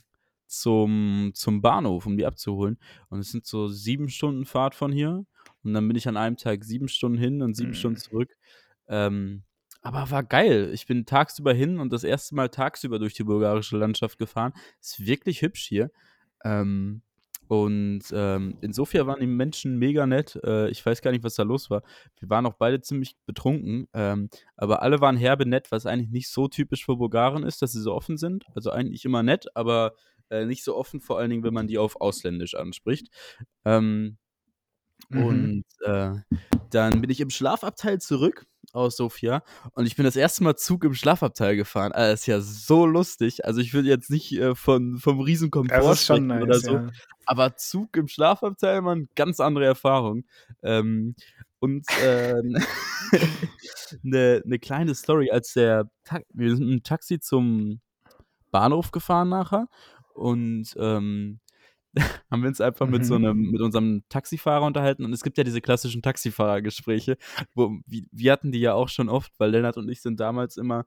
[0.48, 2.78] zum, zum Bahnhof, um die abzuholen.
[3.10, 5.26] Und es sind so sieben Stunden Fahrt von hier.
[5.64, 7.76] Und dann bin ich an einem Tag sieben Stunden hin und sieben Mhm.
[7.76, 8.36] Stunden zurück.
[8.88, 9.44] Ähm,
[9.82, 10.72] aber war geil.
[10.74, 14.54] Ich bin tagsüber hin und das erste Mal tagsüber durch die bulgarische Landschaft gefahren.
[14.82, 15.92] Ist wirklich hübsch hier.
[16.44, 17.02] Ähm,
[17.48, 20.38] und ähm, in Sofia waren die Menschen mega nett.
[20.44, 21.82] Äh, ich weiß gar nicht, was da los war.
[22.20, 26.28] Wir waren auch beide ziemlich betrunken, ähm, aber alle waren herbe nett, was eigentlich nicht
[26.30, 28.46] so typisch für Bulgaren ist, dass sie so offen sind.
[28.54, 29.94] Also eigentlich immer nett, aber
[30.30, 33.08] äh, nicht so offen, vor allen Dingen, wenn man die auf Ausländisch anspricht.
[33.66, 34.18] Ähm,
[35.10, 35.24] Mhm.
[35.24, 36.12] und äh,
[36.70, 39.42] dann bin ich im Schlafabteil zurück aus Sofia
[39.74, 41.94] und ich bin das erste Mal Zug im Schlafabteil gefahren.
[41.94, 43.46] Also, das ist ja so lustig.
[43.46, 46.90] Also ich will jetzt nicht äh, von, vom Riesenkomfort sprechen nice, oder so, ja.
[47.26, 50.26] aber Zug im Schlafabteil, man, ganz andere Erfahrung.
[50.62, 51.16] Ähm,
[51.60, 52.58] und ähm,
[54.04, 57.80] eine ne kleine Story, als der Ta wir sind dem Taxi zum
[58.52, 59.68] Bahnhof gefahren nachher
[60.18, 61.40] und ähm,
[62.32, 63.26] haben wir uns einfach mit so Mhm.
[63.26, 67.18] einem, mit unserem Taxifahrer unterhalten und es gibt ja diese klassischen Taxifahrergespräche,
[67.56, 70.58] wo wir, wir hatten die ja auch schon oft, weil Lennart und ich sind damals
[70.58, 70.86] immer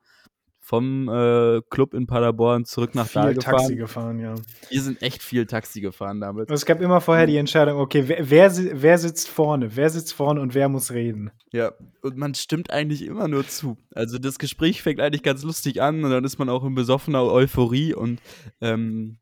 [0.61, 3.57] vom äh, Club in Paderborn zurück nach da Viel gefahren.
[3.57, 4.35] Taxi gefahren, ja.
[4.69, 6.51] Wir sind echt viel Taxi gefahren damals.
[6.51, 9.75] Es gab immer vorher die Entscheidung, okay, wer, wer sitzt vorne?
[9.75, 11.31] Wer sitzt vorne und wer muss reden?
[11.51, 13.79] Ja, und man stimmt eigentlich immer nur zu.
[13.95, 17.25] Also das Gespräch fängt eigentlich ganz lustig an und dann ist man auch in besoffener
[17.25, 18.21] Euphorie und
[18.61, 19.19] ähm,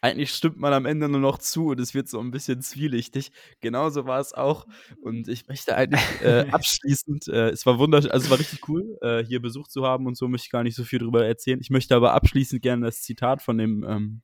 [0.00, 3.32] eigentlich stimmt man am Ende nur noch zu und es wird so ein bisschen zwielichtig.
[3.60, 4.66] Genauso war es auch.
[5.02, 8.96] Und ich möchte eigentlich äh, abschließend, äh, es war wunderschön, also es war richtig cool,
[9.02, 11.60] äh, hier Besuch zu haben und so möchte ich gar nicht so viel drüber erzählen.
[11.60, 14.22] Ich möchte aber abschließend gerne das Zitat von dem ähm,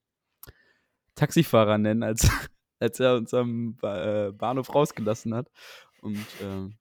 [1.17, 2.29] Taxifahrer nennen, als,
[2.79, 5.51] als er uns am ba äh, Bahnhof rausgelassen hat.
[6.03, 6.77] Und ähm,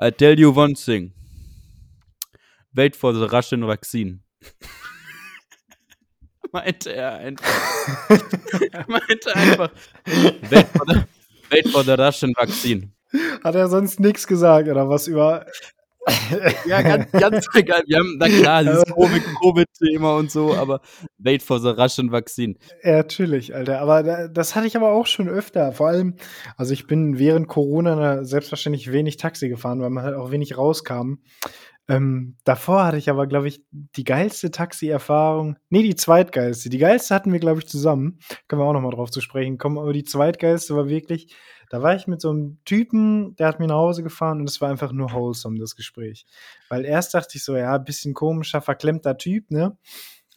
[0.00, 1.12] I tell you one thing.
[2.72, 4.20] Wait for the Russian vaccine.
[6.52, 8.08] meinte er einfach.
[8.72, 9.70] er meinte einfach.
[10.50, 11.00] Wait for the,
[11.50, 12.92] wait for the Russian vaccine.
[13.42, 15.46] Hat er sonst nichts gesagt oder was über.
[16.66, 17.82] Ja, ganz, ganz egal.
[17.86, 20.80] Wir haben, na klar, dieses Covid- Covid-Thema und so, aber
[21.18, 22.56] wait for the Russian vaccine.
[22.82, 23.80] Ja, natürlich, Alter.
[23.80, 25.72] Aber da, das hatte ich aber auch schon öfter.
[25.72, 26.16] Vor allem,
[26.56, 31.18] also ich bin während Corona selbstverständlich wenig Taxi gefahren, weil man halt auch wenig rauskam.
[31.88, 35.56] Ähm, davor hatte ich aber, glaube ich, die geilste Taxi-Erfahrung.
[35.68, 36.70] Nee, die zweitgeilste.
[36.70, 38.18] Die geilste hatten wir, glaube ich, zusammen.
[38.46, 39.78] Können wir auch noch mal drauf zu sprechen kommen.
[39.78, 41.34] Aber die zweitgeilste war wirklich,
[41.70, 44.60] da war ich mit so einem Typen, der hat mir nach Hause gefahren und es
[44.60, 46.24] war einfach nur wholesome, das Gespräch.
[46.68, 49.76] Weil erst dachte ich so, ja, bisschen komischer, verklemmter Typ, ne?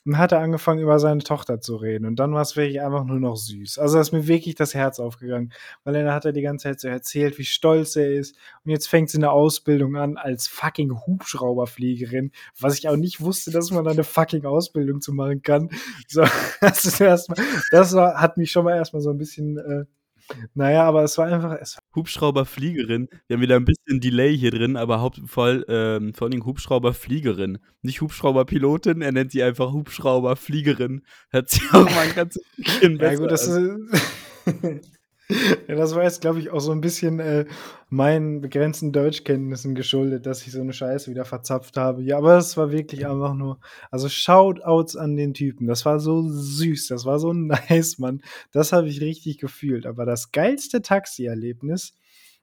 [0.06, 2.06] Und hat er angefangen, über seine Tochter zu reden.
[2.06, 3.80] Und dann war es wirklich einfach nur noch süß.
[3.80, 5.52] Also ist mir wirklich das Herz aufgegangen.
[5.84, 8.38] Weil dann hat er die ganze Zeit so erzählt, wie stolz er ist.
[8.64, 12.32] Und jetzt fängt sie eine Ausbildung an als fucking Hubschrauberfliegerin.
[12.60, 15.70] Was ich auch nicht wusste, dass man da eine fucking Ausbildung zu machen kann.
[16.08, 16.24] So,
[16.62, 17.40] das ist erstmal,
[17.72, 19.86] das war, hat mich schon mal erstmal so ein bisschen, äh,
[20.54, 23.10] naja, aber es war einfach, es Hubschrauberfliegerin.
[23.28, 26.46] Wir haben wieder ein bisschen Delay hier drin, aber haupt, vor, ähm, vor allen Dingen
[26.46, 27.60] Hubschrauberfliegerin.
[27.82, 31.04] Nicht Hubschrauberpilotin, er nennt sie einfach Hubschrauberfliegerin.
[31.30, 33.90] Hört sich auch mal ein ganz bisschen besser Ja, gut, das an.
[34.46, 34.92] ist.
[35.68, 37.46] Ja, das war jetzt, glaube ich, auch so ein bisschen äh,
[37.90, 42.04] meinen begrenzten Deutschkenntnissen geschuldet, dass ich so eine Scheiße wieder verzapft habe.
[42.04, 43.60] Ja, aber es war wirklich einfach nur.
[43.90, 45.66] Also Shoutouts an den Typen.
[45.68, 48.22] Das war so süß, das war so nice, Mann.
[48.52, 49.88] Das habe ich richtig gefühlt.
[49.88, 51.96] Aber das geilste Taxi-Erlebnis,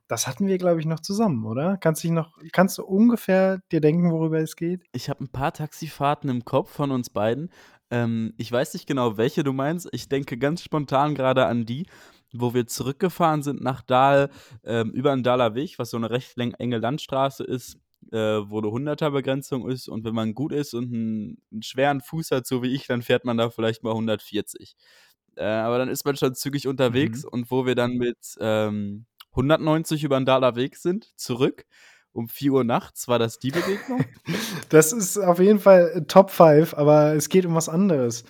[0.09, 1.77] das hatten wir, glaube ich, noch zusammen, oder?
[1.77, 4.83] Kannst, dich noch, kannst du ungefähr dir denken, worüber es geht?
[4.93, 7.51] Ich habe ein paar Taxifahrten im Kopf von uns beiden.
[7.91, 9.89] Ähm, ich weiß nicht genau, welche du meinst.
[9.93, 11.87] Ich denke ganz spontan gerade an die,
[12.33, 14.31] wo wir zurückgefahren sind nach Dahl,
[14.65, 17.79] ähm, über den Dahler Weg, was so eine recht enge Landstraße ist,
[18.11, 19.89] äh, wo eine 100er-Begrenzung ist.
[19.89, 23.03] Und wenn man gut ist und einen, einen schweren Fuß hat, so wie ich, dann
[23.03, 24.77] fährt man da vielleicht mal 140.
[25.37, 27.25] Äh, aber dann ist man schon zügig unterwegs.
[27.25, 27.29] Mhm.
[27.31, 31.65] Und wo wir dann mit ähm, 190 über den Dahler Weg sind, zurück,
[32.13, 34.05] um 4 Uhr nachts, war das die Begegnung?
[34.69, 38.25] Das ist auf jeden Fall äh, Top 5, aber es geht um was anderes.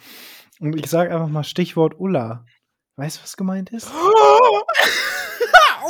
[0.59, 2.45] Und ich sage einfach mal Stichwort Ulla.
[2.97, 3.89] Weißt du, was gemeint ist?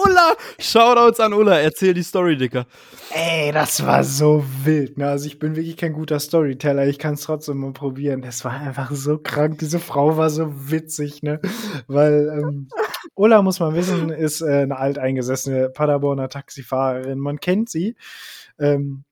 [0.04, 0.34] Ulla!
[0.58, 2.66] Shoutouts an Ulla, erzähl die Story, Dicker.
[3.10, 4.98] Ey, das war so wild.
[4.98, 5.08] Ne?
[5.08, 6.86] Also ich bin wirklich kein guter Storyteller.
[6.86, 8.22] Ich kann es trotzdem mal probieren.
[8.22, 9.58] Das war einfach so krank.
[9.58, 11.40] Diese Frau war so witzig, ne?
[11.88, 12.68] Weil ähm,
[13.14, 17.18] Ulla, muss man wissen, ist äh, eine alteingesessene Paderborner Taxifahrerin.
[17.18, 17.96] Man kennt sie
[18.58, 19.04] ähm,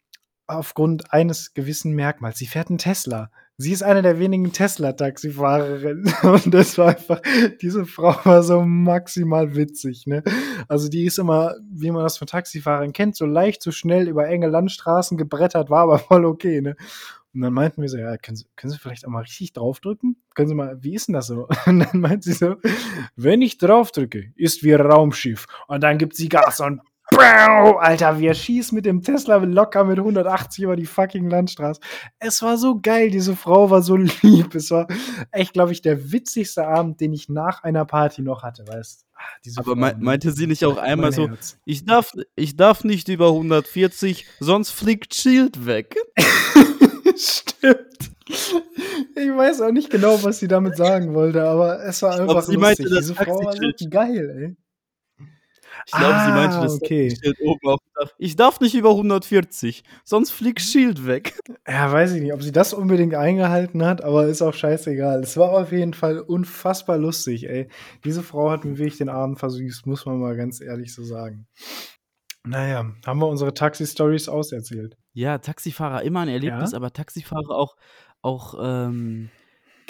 [0.47, 2.39] aufgrund eines gewissen Merkmals.
[2.39, 3.31] Sie fährt einen Tesla.
[3.61, 6.11] Sie ist eine der wenigen Tesla-Taxifahrerinnen.
[6.23, 7.21] Und das war einfach,
[7.61, 10.23] diese Frau war so maximal witzig, ne?
[10.67, 14.27] Also die ist immer, wie man das von Taxifahrern kennt, so leicht, so schnell über
[14.27, 16.75] enge Landstraßen gebrettert, war aber voll okay, ne?
[17.35, 20.17] Und dann meinten wir so, ja, können Sie, können Sie vielleicht auch mal richtig draufdrücken?
[20.35, 21.47] Können Sie mal, wie ist denn das so?
[21.67, 22.57] Und dann meint sie so,
[23.15, 25.47] wenn ich draufdrücke, ist wie Raumschiff.
[25.69, 26.81] Und dann gibt sie Gas und
[27.81, 31.81] Alter, wir schießen mit dem Tesla locker mit 180 über die fucking Landstraße.
[32.19, 34.55] Es war so geil, diese Frau war so lieb.
[34.55, 34.87] Es war
[35.33, 39.23] echt, glaube ich, der witzigste Abend, den ich nach einer Party noch hatte, weißt ah,
[39.57, 41.29] Aber Frau, meinte sie nicht auch einmal so,
[41.65, 45.97] ich darf, ich darf nicht über 140, sonst fliegt Shield weg.
[47.17, 47.87] Stimmt.
[49.17, 52.63] Ich weiß auch nicht genau, was sie damit sagen wollte, aber es war einfach glaub,
[52.63, 52.87] lustig.
[52.87, 54.57] Diese Frau war so geil, ey.
[55.93, 57.11] Ich glaube, ah, sie meinte ah, das okay.
[57.11, 58.15] Schild oben auf dem Dach.
[58.17, 61.35] Ich darf nicht über 140, sonst fliegt Shield weg.
[61.67, 65.21] Ja, weiß ich nicht, ob sie das unbedingt eingehalten hat, aber ist auch scheißegal.
[65.21, 67.69] Es war auf jeden Fall unfassbar lustig, ey.
[68.05, 71.49] Diese Frau hat mir wirklich den Abend versüßt, muss man mal ganz ehrlich so sagen.
[72.45, 74.97] Naja, haben wir unsere Taxi-Stories auserzählt.
[75.13, 76.77] Ja, Taxifahrer immer ein Erlebnis, ja?
[76.77, 77.77] aber Taxifahrer auch,
[78.23, 79.29] auch ähm,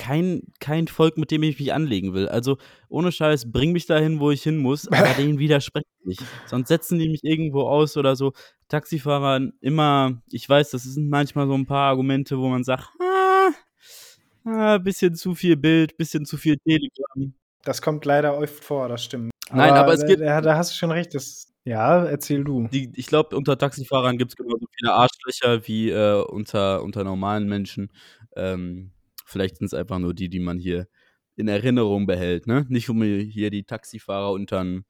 [0.01, 2.27] kein, kein Volk, mit dem ich mich anlegen will.
[2.27, 2.57] Also
[2.89, 6.23] ohne Scheiß, bring mich dahin, wo ich hin muss, aber denen widerspreche ich nicht.
[6.47, 8.33] Sonst setzen die mich irgendwo aus oder so.
[8.69, 13.51] Taxifahrer immer, ich weiß, das sind manchmal so ein paar Argumente, wo man sagt, ah,
[14.45, 17.35] ah bisschen zu viel Bild, bisschen zu viel Telegram.
[17.63, 19.31] Das kommt leider oft vor, das stimmt.
[19.53, 20.23] Nein, aber, aber es gibt.
[20.23, 22.69] Da, da hast du schon recht, das, ja, erzähl du.
[22.69, 27.47] Die, ich glaube, unter Taxifahrern gibt es genauso viele Arschlöcher wie äh, unter, unter normalen
[27.49, 27.93] Menschen.
[28.35, 28.93] Ähm,
[29.31, 30.89] Vielleicht sind es einfach nur die, die man hier
[31.37, 32.67] in Erinnerung behält, ne?
[32.69, 34.85] Nicht um hier die Taxifahrer untern,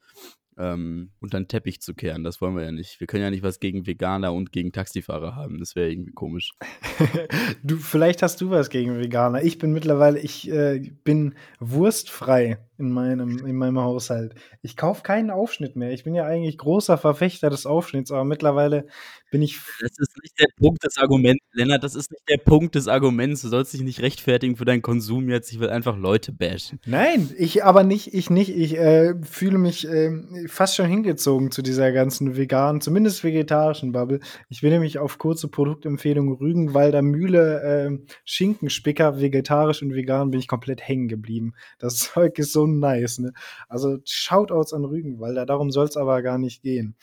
[0.58, 2.24] ähm, unter den Teppich zu kehren.
[2.24, 3.00] Das wollen wir ja nicht.
[3.00, 5.58] Wir können ja nicht was gegen Veganer und gegen Taxifahrer haben.
[5.58, 6.50] Das wäre irgendwie komisch.
[7.62, 9.42] du, vielleicht hast du was gegen Veganer.
[9.42, 14.34] Ich bin mittlerweile, ich äh, bin wurstfrei in meinem, in meinem Haushalt.
[14.62, 15.92] Ich kaufe keinen Aufschnitt mehr.
[15.92, 18.86] Ich bin ja eigentlich großer Verfechter des Aufschnitts, aber mittlerweile
[19.30, 19.60] bin ich.
[19.80, 21.84] Das ist nicht der Punkt des Arguments, Lennart.
[21.84, 23.42] Das ist nicht der Punkt des Arguments.
[23.42, 25.52] Du sollst dich nicht rechtfertigen für deinen Konsum jetzt.
[25.52, 26.80] Ich will einfach Leute bashen.
[26.86, 28.14] Nein, ich aber nicht.
[28.14, 28.50] Ich nicht.
[28.56, 30.10] Ich äh, fühle mich äh,
[30.48, 34.20] fast schon hingezogen zu dieser ganzen veganen, zumindest vegetarischen Bubble.
[34.48, 40.48] Ich bin nämlich auf kurze Produktempfehlungen Rügenwalder Mühle äh, Schinkenspicker vegetarisch und vegan bin ich
[40.48, 41.54] komplett hängen geblieben.
[41.78, 43.18] Das Zeug ist so nice.
[43.18, 43.32] Ne?
[43.68, 46.96] Also Shoutouts an Rügenwalder, darum soll es aber gar nicht gehen.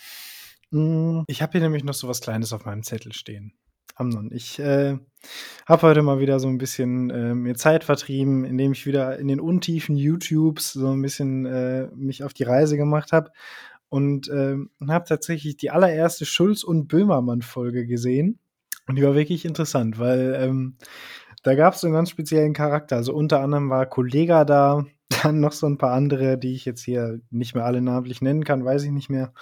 [0.72, 3.54] Hm, ich habe hier nämlich noch so was Kleines auf meinem Zettel stehen.
[3.96, 4.98] Amnon, ich äh,
[5.66, 9.28] habe heute mal wieder so ein bisschen äh, mir Zeit vertrieben, indem ich wieder in
[9.28, 13.32] den Untiefen YouTubes so ein bisschen äh, mich auf die Reise gemacht habe
[13.90, 18.40] und äh, habe tatsächlich die allererste Schulz- und Böhmermann-Folge gesehen.
[18.88, 20.78] Und die war wirklich interessant, weil ähm,
[21.44, 22.98] da gab es so einen ganz speziellen Charakter.
[22.98, 24.86] Also unter anderem war Kollega da,
[25.24, 28.44] dann noch so ein paar andere, die ich jetzt hier nicht mehr alle namentlich nennen
[28.44, 29.34] kann, weiß ich nicht mehr.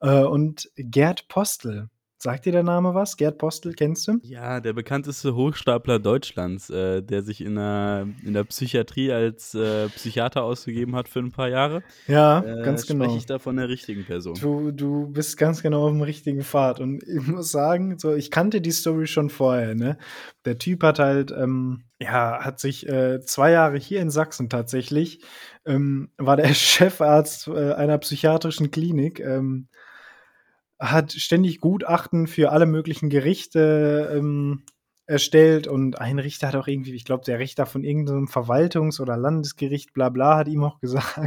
[0.00, 1.88] Äh, und Gerd Postel.
[2.22, 3.16] Sagt dir der Name was?
[3.16, 4.18] Gerd Postel, kennst du?
[4.20, 9.88] Ja, der bekannteste Hochstapler Deutschlands, äh, der sich in der, in der Psychiatrie als äh,
[9.88, 11.82] Psychiater ausgegeben hat für ein paar Jahre.
[12.08, 13.04] Ja, äh, ganz genau.
[13.04, 14.34] Spreche ich da von der richtigen Person.
[14.34, 16.78] Du, du bist ganz genau auf dem richtigen Pfad.
[16.80, 19.96] Und ich muss sagen, so, ich kannte die Story schon vorher, ne?
[20.44, 25.24] Der Typ hat halt, ähm, ja, hat sich äh, zwei Jahre hier in Sachsen tatsächlich,
[25.64, 29.68] ähm, war der Chefarzt äh, einer psychiatrischen Klinik, ähm,
[30.80, 34.62] hat ständig Gutachten für alle möglichen Gerichte ähm,
[35.10, 39.16] erstellt und ein Richter hat auch irgendwie, ich glaube, der Richter von irgendeinem Verwaltungs- oder
[39.16, 41.18] Landesgericht, bla bla, hat ihm auch gesagt,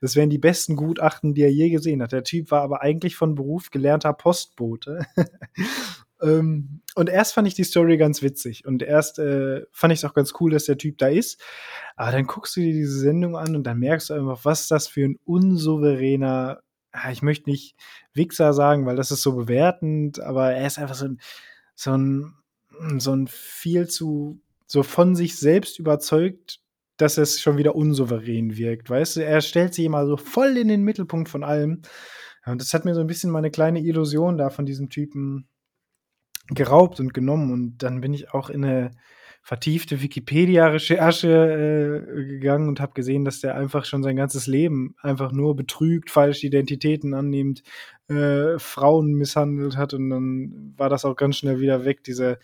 [0.00, 2.12] das wären die besten Gutachten, die er je gesehen hat.
[2.12, 5.06] Der Typ war aber eigentlich von Beruf gelernter Postbote.
[6.22, 10.04] ähm, und erst fand ich die Story ganz witzig und erst äh, fand ich es
[10.04, 11.42] auch ganz cool, dass der Typ da ist.
[11.96, 14.86] Aber dann guckst du dir diese Sendung an und dann merkst du einfach, was das
[14.86, 16.60] für ein unsouveräner
[17.10, 17.76] ich möchte nicht
[18.12, 21.20] Wichser sagen, weil das ist so bewertend, aber er ist einfach so ein,
[21.74, 22.34] so ein,
[22.98, 26.60] so ein viel zu, so von sich selbst überzeugt,
[26.96, 28.90] dass es schon wieder unsouverän wirkt.
[28.90, 31.82] Weißt du, er stellt sich immer so voll in den Mittelpunkt von allem.
[32.44, 35.48] Und das hat mir so ein bisschen meine kleine Illusion da von diesem Typen
[36.48, 37.52] geraubt und genommen.
[37.52, 38.90] Und dann bin ich auch in eine
[39.42, 45.32] vertiefte Wikipedia-Recherche äh, gegangen und habe gesehen, dass der einfach schon sein ganzes Leben einfach
[45.32, 47.62] nur betrügt, falsche Identitäten annimmt,
[48.08, 52.38] äh, Frauen misshandelt hat und dann war das auch ganz schnell wieder weg, diese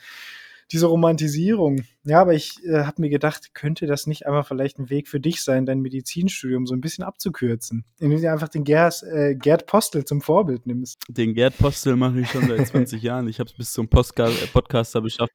[0.73, 1.83] diese Romantisierung.
[2.05, 5.21] Ja, aber ich äh, habe mir gedacht, könnte das nicht einmal vielleicht ein Weg für
[5.21, 9.67] dich sein, dein Medizinstudium so ein bisschen abzukürzen, indem du einfach den Gerd, äh, Gerd
[9.67, 11.03] Postel zum Vorbild nimmst.
[11.09, 13.29] Den Gerd Postel mache ich schon seit 20 Jahren.
[13.29, 15.33] Ich habe es bis zum Postcard äh, Podcaster geschafft.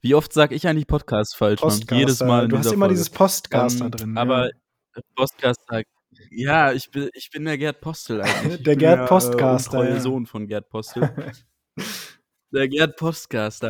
[0.00, 1.60] Wie oft sage ich eigentlich Podcast falsch?
[1.60, 1.96] Postcaster.
[1.96, 2.48] Jedes Mal.
[2.48, 2.94] Du hast immer Folge.
[2.94, 4.18] dieses Postcaster ähm, drin.
[4.18, 5.02] Aber ja.
[5.16, 5.82] Postcaster
[6.30, 8.62] ja, ich bin, ich bin der Gerd Postel eigentlich.
[8.62, 9.82] der Gerd Postcaster.
[9.82, 11.10] Der äh, Sohn von Gerd Postel.
[12.54, 13.68] Der Gerd Postcaster.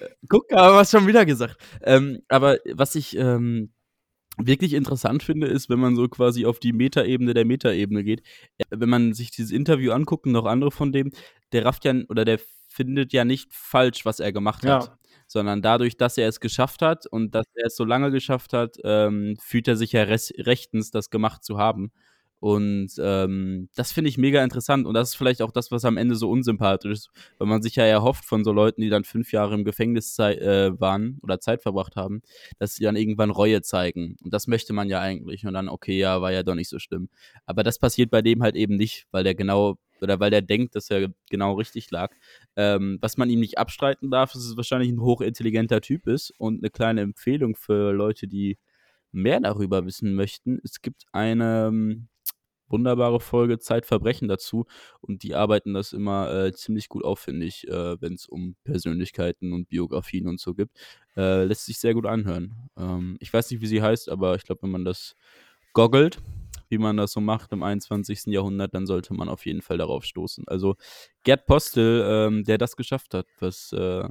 [0.00, 1.56] Äh, guck, aber was schon wieder gesagt.
[1.82, 3.72] Ähm, aber was ich ähm,
[4.38, 8.20] wirklich interessant finde, ist, wenn man so quasi auf die Metaebene der Metaebene geht.
[8.58, 11.10] Äh, wenn man sich dieses Interview anguckt und noch andere von dem,
[11.52, 12.38] der rafft ja oder der
[12.68, 14.84] findet ja nicht falsch, was er gemacht hat.
[14.84, 14.98] Ja.
[15.26, 18.76] Sondern dadurch, dass er es geschafft hat und dass er es so lange geschafft hat,
[18.84, 21.92] ähm, fühlt er sich ja rechtens, das gemacht zu haben.
[22.40, 24.86] Und ähm, das finde ich mega interessant.
[24.86, 27.76] Und das ist vielleicht auch das, was am Ende so unsympathisch ist, weil man sich
[27.76, 31.62] ja erhofft von so Leuten, die dann fünf Jahre im Gefängnis äh, waren oder Zeit
[31.62, 32.22] verbracht haben,
[32.58, 34.16] dass sie dann irgendwann Reue zeigen.
[34.24, 35.46] Und das möchte man ja eigentlich.
[35.46, 37.10] Und dann, okay, ja, war ja doch nicht so schlimm.
[37.44, 40.74] Aber das passiert bei dem halt eben nicht, weil der genau oder weil der denkt,
[40.76, 42.14] dass er genau richtig lag.
[42.56, 46.32] Ähm, was man ihm nicht abstreiten darf, ist, dass es wahrscheinlich ein hochintelligenter Typ ist
[46.38, 48.56] und eine kleine Empfehlung für Leute, die
[49.12, 50.60] mehr darüber wissen möchten.
[50.64, 52.08] Es gibt eine ähm,
[52.70, 54.66] wunderbare Folge Zeitverbrechen dazu
[55.00, 58.56] und die arbeiten das immer äh, ziemlich gut auf, finde ich, äh, wenn es um
[58.64, 60.78] Persönlichkeiten und Biografien und so gibt.
[61.16, 62.70] Äh, lässt sich sehr gut anhören.
[62.76, 65.16] Ähm, ich weiß nicht, wie sie heißt, aber ich glaube, wenn man das
[65.72, 66.18] goggelt,
[66.68, 68.26] wie man das so macht im 21.
[68.26, 70.46] Jahrhundert, dann sollte man auf jeden Fall darauf stoßen.
[70.46, 70.76] Also
[71.24, 74.08] Gerd Postel, ähm, der das geschafft hat, was äh,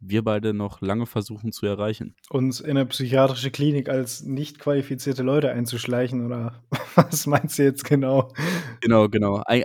[0.00, 2.14] wir beide noch lange versuchen zu erreichen.
[2.28, 6.62] Uns in eine psychiatrische Klinik als nicht qualifizierte Leute einzuschleichen oder
[6.94, 8.32] was meinst du jetzt genau?
[8.80, 9.42] Genau, genau.
[9.46, 9.64] Ein,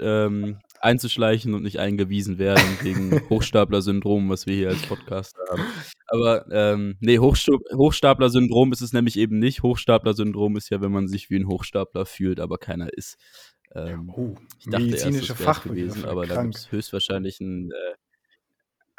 [0.00, 5.62] ähm, einzuschleichen und nicht eingewiesen werden wegen Hochstapler-Syndrom, was wir hier als Podcast haben.
[6.08, 9.62] Aber ähm, nee, Hochstapler-Syndrom ist es nämlich eben nicht.
[9.62, 13.16] Hochstapler-Syndrom ist ja, wenn man sich wie ein Hochstapler fühlt, aber keiner ist.
[13.74, 17.94] Ähm, oh, ich dachte medizinische erst, das gewesen, aber da gibt es höchstwahrscheinlich ein äh,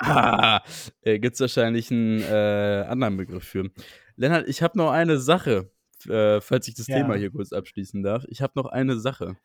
[0.01, 0.61] Ah,
[1.01, 3.69] äh, gibt es wahrscheinlich einen äh, anderen Begriff für.
[4.15, 5.71] Lennart, ich habe noch eine Sache,
[6.07, 6.97] äh, falls ich das ja.
[6.97, 8.25] Thema hier kurz abschließen darf.
[8.27, 9.37] Ich habe noch eine Sache,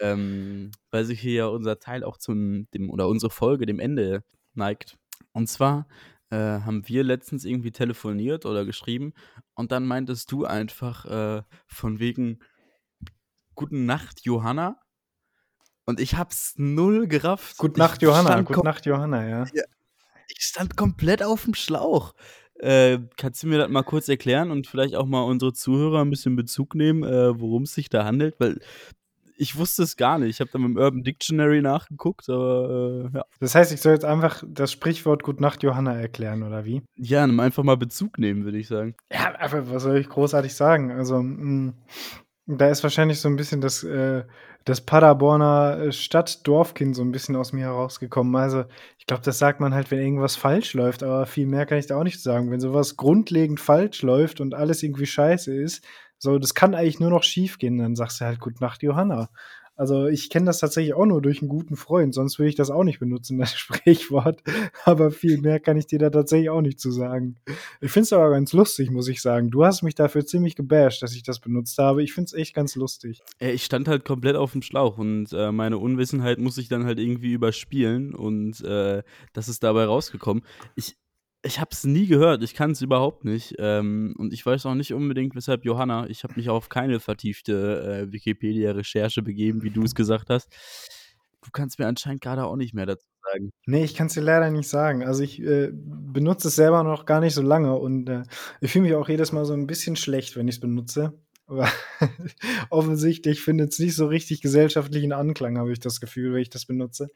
[0.00, 4.24] ähm, weil sich hier ja unser Teil auch zum, dem, oder unsere Folge dem Ende
[4.54, 4.98] neigt.
[5.32, 5.86] Und zwar
[6.30, 9.12] äh, haben wir letztens irgendwie telefoniert oder geschrieben
[9.54, 12.40] und dann meintest du einfach äh, von wegen
[13.54, 14.80] Guten Nacht, Johanna.
[15.84, 17.58] Und ich hab's null gerafft.
[17.58, 18.40] Gute Nacht, Johanna.
[18.40, 19.44] Gute Nacht, Johanna, ja.
[19.52, 19.64] ja
[20.36, 22.14] ich stand komplett auf dem Schlauch.
[22.58, 26.10] Äh, kannst du mir das mal kurz erklären und vielleicht auch mal unsere Zuhörer ein
[26.10, 28.34] bisschen Bezug nehmen, äh, worum es sich da handelt?
[28.38, 28.60] Weil
[29.40, 30.28] ich wusste es gar nicht.
[30.28, 33.24] Ich habe dann mit dem Urban Dictionary nachgeguckt, aber äh, ja.
[33.40, 36.82] Das heißt, ich soll jetzt einfach das Sprichwort Gut Nacht Johanna erklären, oder wie?
[36.96, 38.94] Ja, einfach mal Bezug nehmen, würde ich sagen.
[39.10, 40.90] Ja, aber was soll ich großartig sagen?
[40.90, 41.74] Also, mh, mm,
[42.58, 44.24] da ist wahrscheinlich so ein bisschen das, äh,
[44.64, 48.34] das Paderborner äh, Stadt-Dorfkind so ein bisschen aus mir herausgekommen.
[48.36, 48.64] Also,
[48.98, 51.86] ich glaube, das sagt man halt, wenn irgendwas falsch läuft, aber viel mehr kann ich
[51.86, 52.50] da auch nicht sagen.
[52.50, 55.84] Wenn sowas grundlegend falsch läuft und alles irgendwie scheiße ist,
[56.18, 59.30] so, das kann eigentlich nur noch schief gehen, dann sagst du halt Gute Nacht, Johanna.
[59.80, 62.70] Also ich kenne das tatsächlich auch nur durch einen guten Freund, sonst würde ich das
[62.70, 64.42] auch nicht benutzen, das Sprichwort.
[64.84, 67.36] Aber viel mehr kann ich dir da tatsächlich auch nicht zu sagen.
[67.80, 69.50] Ich finde es aber ganz lustig, muss ich sagen.
[69.50, 72.02] Du hast mich dafür ziemlich gebasht, dass ich das benutzt habe.
[72.02, 73.22] Ich finde es echt ganz lustig.
[73.38, 76.98] Ich stand halt komplett auf dem Schlauch und äh, meine Unwissenheit muss ich dann halt
[76.98, 80.42] irgendwie überspielen und äh, das ist dabei rausgekommen.
[80.76, 80.98] Ich,
[81.42, 83.54] ich habe es nie gehört, ich kann es überhaupt nicht.
[83.58, 88.08] Ähm, und ich weiß auch nicht unbedingt, weshalb Johanna, ich habe mich auf keine vertiefte
[88.08, 90.48] äh, Wikipedia-Recherche begeben, wie du es gesagt hast.
[91.42, 93.50] Du kannst mir anscheinend gerade auch nicht mehr dazu sagen.
[93.66, 95.02] Nee, ich kann es dir leider nicht sagen.
[95.02, 98.24] Also ich äh, benutze es selber noch gar nicht so lange und äh,
[98.60, 101.14] ich fühle mich auch jedes Mal so ein bisschen schlecht, wenn ich es benutze.
[101.46, 101.68] Aber
[102.70, 106.66] offensichtlich findet es nicht so richtig gesellschaftlichen Anklang, habe ich das Gefühl, wenn ich das
[106.66, 107.08] benutze.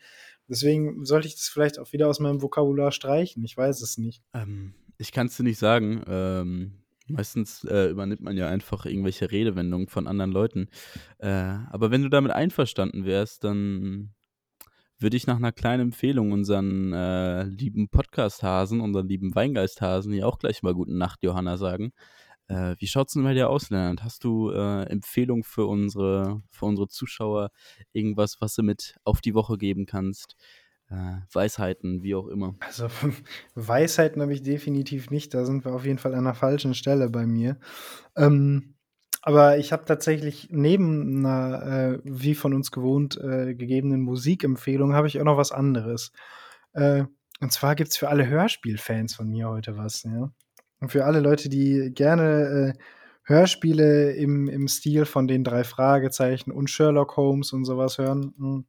[0.48, 3.44] Deswegen sollte ich das vielleicht auch wieder aus meinem Vokabular streichen.
[3.44, 4.22] Ich weiß es nicht.
[4.34, 6.02] Ähm, ich kann es dir nicht sagen.
[6.06, 10.68] Ähm, meistens äh, übernimmt man ja einfach irgendwelche Redewendungen von anderen Leuten.
[11.18, 14.14] Äh, aber wenn du damit einverstanden wärst, dann
[14.98, 20.38] würde ich nach einer kleinen Empfehlung unseren äh, lieben Podcast-Hasen, unseren lieben Weingeist-Hasen hier auch
[20.38, 21.92] gleich mal Guten Nacht, Johanna, sagen.
[22.48, 24.02] Äh, wie schaut es denn bei dir aus, Leonard?
[24.02, 27.50] Hast du äh, Empfehlungen für unsere, für unsere Zuschauer?
[27.92, 30.36] Irgendwas, was du mit auf die Woche geben kannst?
[30.90, 32.54] Äh, Weisheiten, wie auch immer.
[32.60, 32.88] Also
[33.54, 35.32] Weisheiten habe ich definitiv nicht.
[35.32, 37.58] Da sind wir auf jeden Fall an der falschen Stelle bei mir.
[38.16, 38.74] Ähm,
[39.22, 45.06] aber ich habe tatsächlich neben einer, äh, wie von uns gewohnt, äh, gegebenen Musikempfehlung, habe
[45.08, 46.12] ich auch noch was anderes.
[46.74, 47.04] Äh,
[47.40, 50.02] und zwar gibt es für alle Hörspielfans von mir heute was.
[50.02, 50.30] Ja?
[50.80, 52.78] Und für alle Leute, die gerne äh,
[53.24, 58.64] Hörspiele im, im Stil von den drei Fragezeichen und Sherlock Holmes und sowas hören, hm,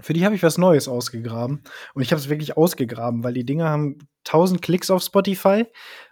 [0.00, 1.62] für die habe ich was Neues ausgegraben.
[1.94, 5.66] Und ich habe es wirklich ausgegraben, weil die Dinger haben 1000 Klicks auf Spotify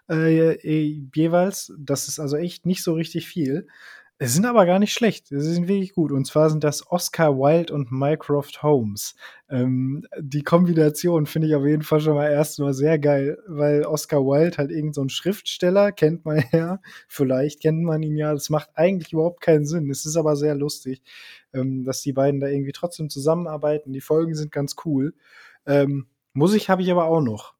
[0.08, 1.72] äh, jeweils.
[1.78, 3.66] Das ist also echt nicht so richtig viel.
[4.22, 5.28] Es sind aber gar nicht schlecht.
[5.28, 6.12] Sie sind wirklich gut.
[6.12, 9.14] Und zwar sind das Oscar Wilde und Mycroft Holmes.
[9.48, 14.18] Ähm, die Kombination finde ich auf jeden Fall schon mal erstmal sehr geil, weil Oscar
[14.18, 16.80] Wilde halt irgend so ein Schriftsteller, kennt man ja.
[17.08, 18.34] Vielleicht kennt man ihn ja.
[18.34, 19.88] Das macht eigentlich überhaupt keinen Sinn.
[19.90, 21.00] Es ist aber sehr lustig,
[21.54, 23.94] ähm, dass die beiden da irgendwie trotzdem zusammenarbeiten.
[23.94, 25.14] Die Folgen sind ganz cool.
[25.64, 27.54] Ähm, Musik habe ich aber auch noch.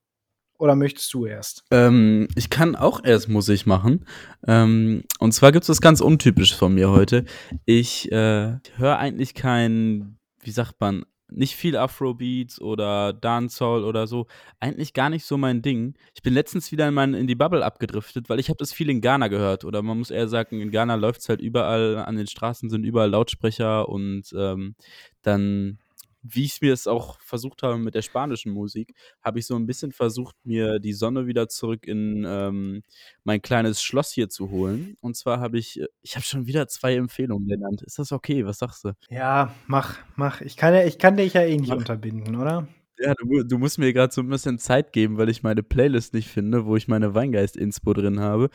[0.61, 1.65] Oder möchtest du erst?
[1.71, 4.05] Ähm, ich kann auch erst Musik machen.
[4.47, 7.25] Ähm, und zwar gibt es was ganz Untypisches von mir heute.
[7.65, 14.27] Ich äh, höre eigentlich kein, wie sagt man, nicht viel Afrobeats oder Dancehall oder so.
[14.59, 15.95] Eigentlich gar nicht so mein Ding.
[16.15, 18.91] Ich bin letztens wieder in, mein, in die Bubble abgedriftet, weil ich habe das viel
[18.91, 19.65] in Ghana gehört.
[19.65, 22.85] Oder man muss eher sagen, in Ghana läuft es halt überall, an den Straßen sind
[22.85, 24.75] überall Lautsprecher und ähm,
[25.23, 25.79] dann
[26.23, 29.67] wie ich mir es auch versucht habe mit der spanischen Musik, habe ich so ein
[29.67, 32.83] bisschen versucht, mir die Sonne wieder zurück in ähm,
[33.25, 34.97] mein kleines Schloss hier zu holen.
[35.01, 37.83] Und zwar habe ich, äh, ich habe schon wieder zwei Empfehlungen genannt.
[37.83, 38.45] Ist das okay?
[38.45, 38.93] Was sagst du?
[39.09, 40.41] Ja, mach, mach.
[40.41, 41.77] Ich kann, ja, ich kann dich ja eh nicht mach.
[41.77, 42.69] unterbinden, oder?
[42.99, 46.13] Ja, du, du musst mir gerade so ein bisschen Zeit geben, weil ich meine Playlist
[46.13, 48.51] nicht finde, wo ich meine Weingeist-Inspo drin habe.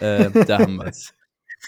[0.00, 1.12] Äh, da haben wir es.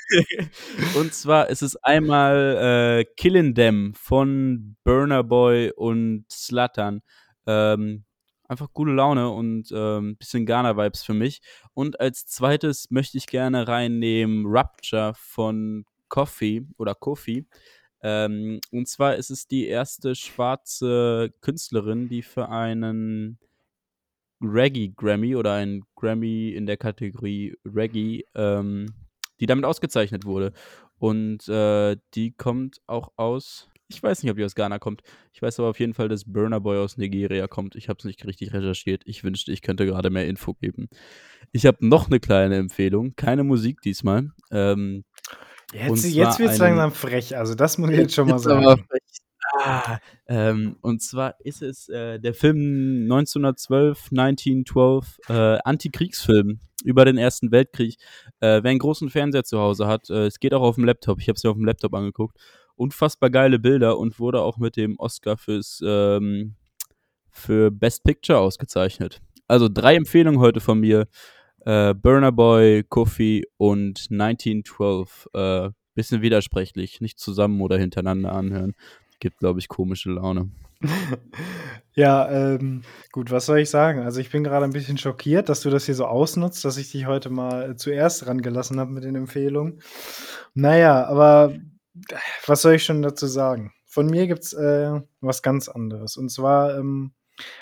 [0.96, 7.02] und zwar ist es einmal äh, Killin' Them von Burner Boy und Slattern.
[7.46, 8.04] Ähm,
[8.48, 11.40] einfach gute Laune und ähm, bisschen Ghana-Vibes für mich.
[11.74, 17.46] Und als zweites möchte ich gerne reinnehmen Rupture von Coffee oder Kofi.
[18.02, 23.38] Ähm, und zwar ist es die erste schwarze Künstlerin, die für einen
[24.40, 28.86] Reggae Grammy oder ein Grammy in der Kategorie Reggae ähm,
[29.40, 30.52] die damit ausgezeichnet wurde.
[30.98, 35.02] Und äh, die kommt auch aus, ich weiß nicht, ob die aus Ghana kommt.
[35.32, 37.74] Ich weiß aber auf jeden Fall, dass Burner Boy aus Nigeria kommt.
[37.74, 39.02] Ich habe es nicht richtig recherchiert.
[39.04, 40.88] Ich wünschte, ich könnte gerade mehr Info geben.
[41.50, 43.14] Ich habe noch eine kleine Empfehlung.
[43.16, 44.30] Keine Musik diesmal.
[44.50, 45.04] Ähm,
[45.72, 47.36] jetzt jetzt wird es langsam frech.
[47.36, 48.84] Also, das muss ich jetzt schon mal sagen.
[49.50, 57.18] Ah, ähm, und zwar ist es äh, der Film 1912, 1912, äh, Antikriegsfilm über den
[57.18, 57.96] Ersten Weltkrieg.
[58.40, 61.20] Äh, wer einen großen Fernseher zu Hause hat, äh, es geht auch auf dem Laptop.
[61.20, 62.36] Ich habe es mir auf dem Laptop angeguckt.
[62.76, 66.54] Unfassbar geile Bilder und wurde auch mit dem Oscar fürs ähm,
[67.30, 69.20] für Best Picture ausgezeichnet.
[69.48, 71.08] Also drei Empfehlungen heute von mir:
[71.66, 75.28] äh, Burner Boy, Kofi und 1912.
[75.34, 78.74] Äh, bisschen widersprechlich, nicht zusammen oder hintereinander anhören
[79.22, 80.50] gibt, glaube ich, komische Laune.
[81.94, 84.00] ja, ähm, gut, was soll ich sagen?
[84.00, 86.90] Also ich bin gerade ein bisschen schockiert, dass du das hier so ausnutzt, dass ich
[86.90, 89.80] dich heute mal zuerst rangelassen habe mit den Empfehlungen.
[90.54, 91.54] Naja, aber
[92.46, 93.72] was soll ich schon dazu sagen?
[93.86, 96.16] Von mir gibt es äh, was ganz anderes.
[96.16, 97.12] Und zwar ähm,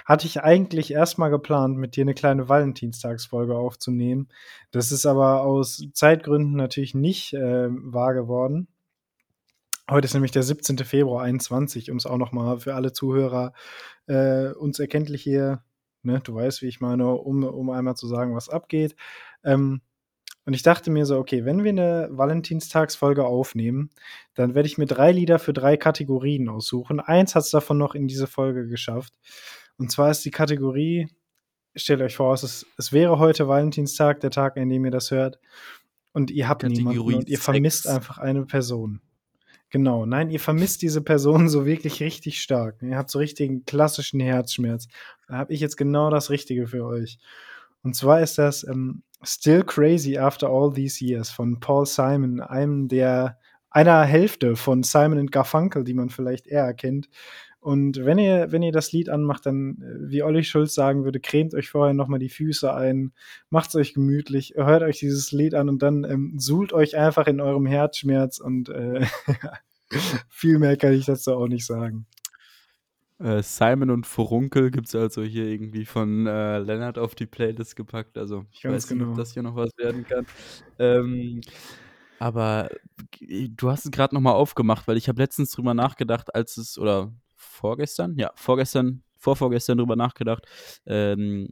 [0.06, 4.28] hatte ich eigentlich erstmal geplant, mit dir eine kleine Valentinstagsfolge aufzunehmen.
[4.70, 8.68] Das ist aber aus Zeitgründen natürlich nicht äh, wahr geworden.
[9.90, 10.78] Heute ist nämlich der 17.
[10.78, 13.52] Februar 21, um es auch nochmal für alle Zuhörer
[14.06, 15.64] äh, uns erkenntlich hier,
[16.04, 18.94] ne, du weißt, wie ich meine, um, um einmal zu sagen, was abgeht.
[19.42, 19.80] Ähm,
[20.46, 23.90] und ich dachte mir so, okay, wenn wir eine Valentinstagsfolge aufnehmen,
[24.34, 27.00] dann werde ich mir drei Lieder für drei Kategorien aussuchen.
[27.00, 29.12] Eins hat es davon noch in diese Folge geschafft.
[29.76, 31.08] Und zwar ist die Kategorie,
[31.74, 35.10] stellt euch vor, es, ist, es wäre heute Valentinstag, der Tag, an dem ihr das
[35.10, 35.40] hört.
[36.12, 39.00] Und ihr habt Kategorie niemanden und ihr vermisst einfach eine Person.
[39.70, 42.82] Genau, nein, ihr vermisst diese Person so wirklich richtig stark.
[42.82, 44.88] Ihr habt so richtigen klassischen Herzschmerz.
[45.28, 47.18] Da habe ich jetzt genau das Richtige für euch.
[47.82, 52.88] Und zwar ist das ähm, Still Crazy After All These Years von Paul Simon, einem
[52.88, 53.38] der
[53.70, 57.08] einer Hälfte von Simon Garfunkel, die man vielleicht eher erkennt.
[57.60, 61.20] Und wenn ihr, wenn ihr das Lied anmacht, dann, äh, wie Olli Schulz sagen würde,
[61.20, 63.12] cremt euch vorher nochmal die Füße ein,
[63.50, 67.40] macht's euch gemütlich, hört euch dieses Lied an und dann ähm, suhlt euch einfach in
[67.40, 69.04] eurem Herzschmerz und äh,
[70.28, 72.06] viel mehr kann ich dazu auch nicht sagen.
[73.18, 77.76] Äh, Simon und Furunkel gibt es also hier irgendwie von äh, Lennart auf die Playlist
[77.76, 78.16] gepackt.
[78.16, 79.00] Also ich weiß genau.
[79.00, 79.16] nicht, ob genau.
[79.18, 80.24] das hier noch was werden kann.
[80.78, 81.42] Ähm,
[82.18, 82.70] aber
[83.20, 87.12] du hast es gerade nochmal aufgemacht, weil ich habe letztens drüber nachgedacht, als es, oder
[87.40, 90.46] vorgestern, ja, vorgestern, vorvorgestern drüber nachgedacht,
[90.86, 91.48] ähm,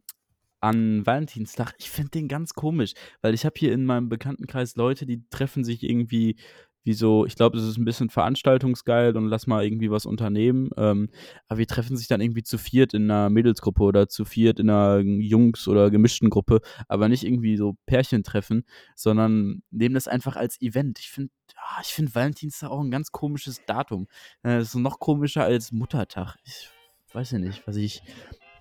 [0.60, 1.74] an Valentinstag.
[1.78, 5.64] Ich finde den ganz komisch, weil ich habe hier in meinem Bekanntenkreis Leute, die treffen
[5.64, 6.36] sich irgendwie
[6.84, 10.70] wie so, ich glaube, es ist ein bisschen veranstaltungsgeil und lass mal irgendwie was unternehmen.
[10.78, 11.10] Ähm,
[11.46, 14.70] aber wir treffen sich dann irgendwie zu viert in einer Mädelsgruppe oder zu viert in
[14.70, 18.64] einer Jungs- oder gemischten Gruppe, aber nicht irgendwie so Pärchen treffen,
[18.96, 20.98] sondern nehmen das einfach als Event.
[20.98, 21.30] Ich finde,
[21.70, 24.08] ja, ich finde Valentinstag auch ein ganz komisches Datum.
[24.42, 26.36] Äh, das ist noch komischer als Muttertag.
[26.44, 26.70] Ich
[27.12, 28.02] weiß ja nicht, was ich,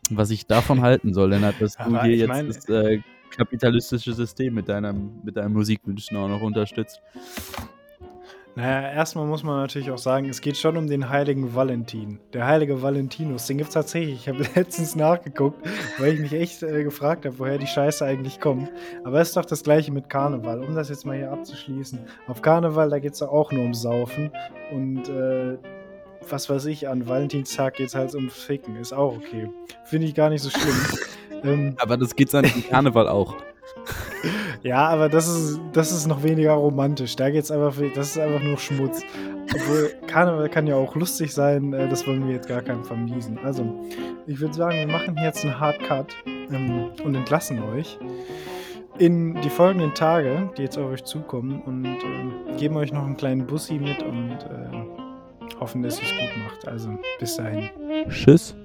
[0.09, 3.01] was ich davon halten soll, Lennart, dass du hier jetzt mein, das äh,
[3.35, 7.01] kapitalistische System mit, deinem, mit deinen Musikwünschen auch noch unterstützt.
[8.57, 12.19] Naja, erstmal muss man natürlich auch sagen, es geht schon um den heiligen Valentin.
[12.33, 14.15] Der heilige Valentinus, den gibt es tatsächlich.
[14.15, 15.63] Ich habe letztens nachgeguckt,
[15.99, 18.71] weil ich mich echt äh, gefragt habe, woher die Scheiße eigentlich kommt.
[19.03, 20.63] Aber es ist doch das gleiche mit Karneval.
[20.63, 21.99] Um das jetzt mal hier abzuschließen.
[22.25, 24.31] Auf Karneval, da geht es auch nur um Saufen.
[24.71, 25.59] Und äh,
[26.27, 28.75] was weiß ich, an Valentinstag geht es halt um Ficken.
[28.77, 29.51] Ist auch okay.
[29.85, 30.75] Finde ich gar nicht so schlimm.
[31.43, 33.35] ähm, Aber das geht's an Karneval auch.
[34.63, 37.15] Ja, aber das ist, das ist noch weniger romantisch.
[37.15, 39.01] Da geht's einfach, das ist einfach nur Schmutz.
[39.53, 43.39] Obwohl, Karneval kann ja auch lustig sein, äh, das wollen wir jetzt gar keinem vermiesen.
[43.43, 43.85] Also,
[44.25, 47.97] ich würde sagen, wir machen jetzt einen Hard Cut ähm, und entlassen euch
[48.99, 53.17] in die folgenden Tage, die jetzt auf euch zukommen und äh, geben euch noch einen
[53.17, 56.67] kleinen Bussi mit und äh, hoffen, dass ihr es gut macht.
[56.67, 57.69] Also, bis dahin.
[58.09, 58.55] Tschüss.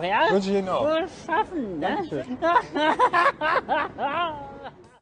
[0.00, 0.30] Noch, ja?
[0.30, 0.84] Wünsche ich Ihnen auch.
[0.84, 1.98] Wohl schaffen, ne?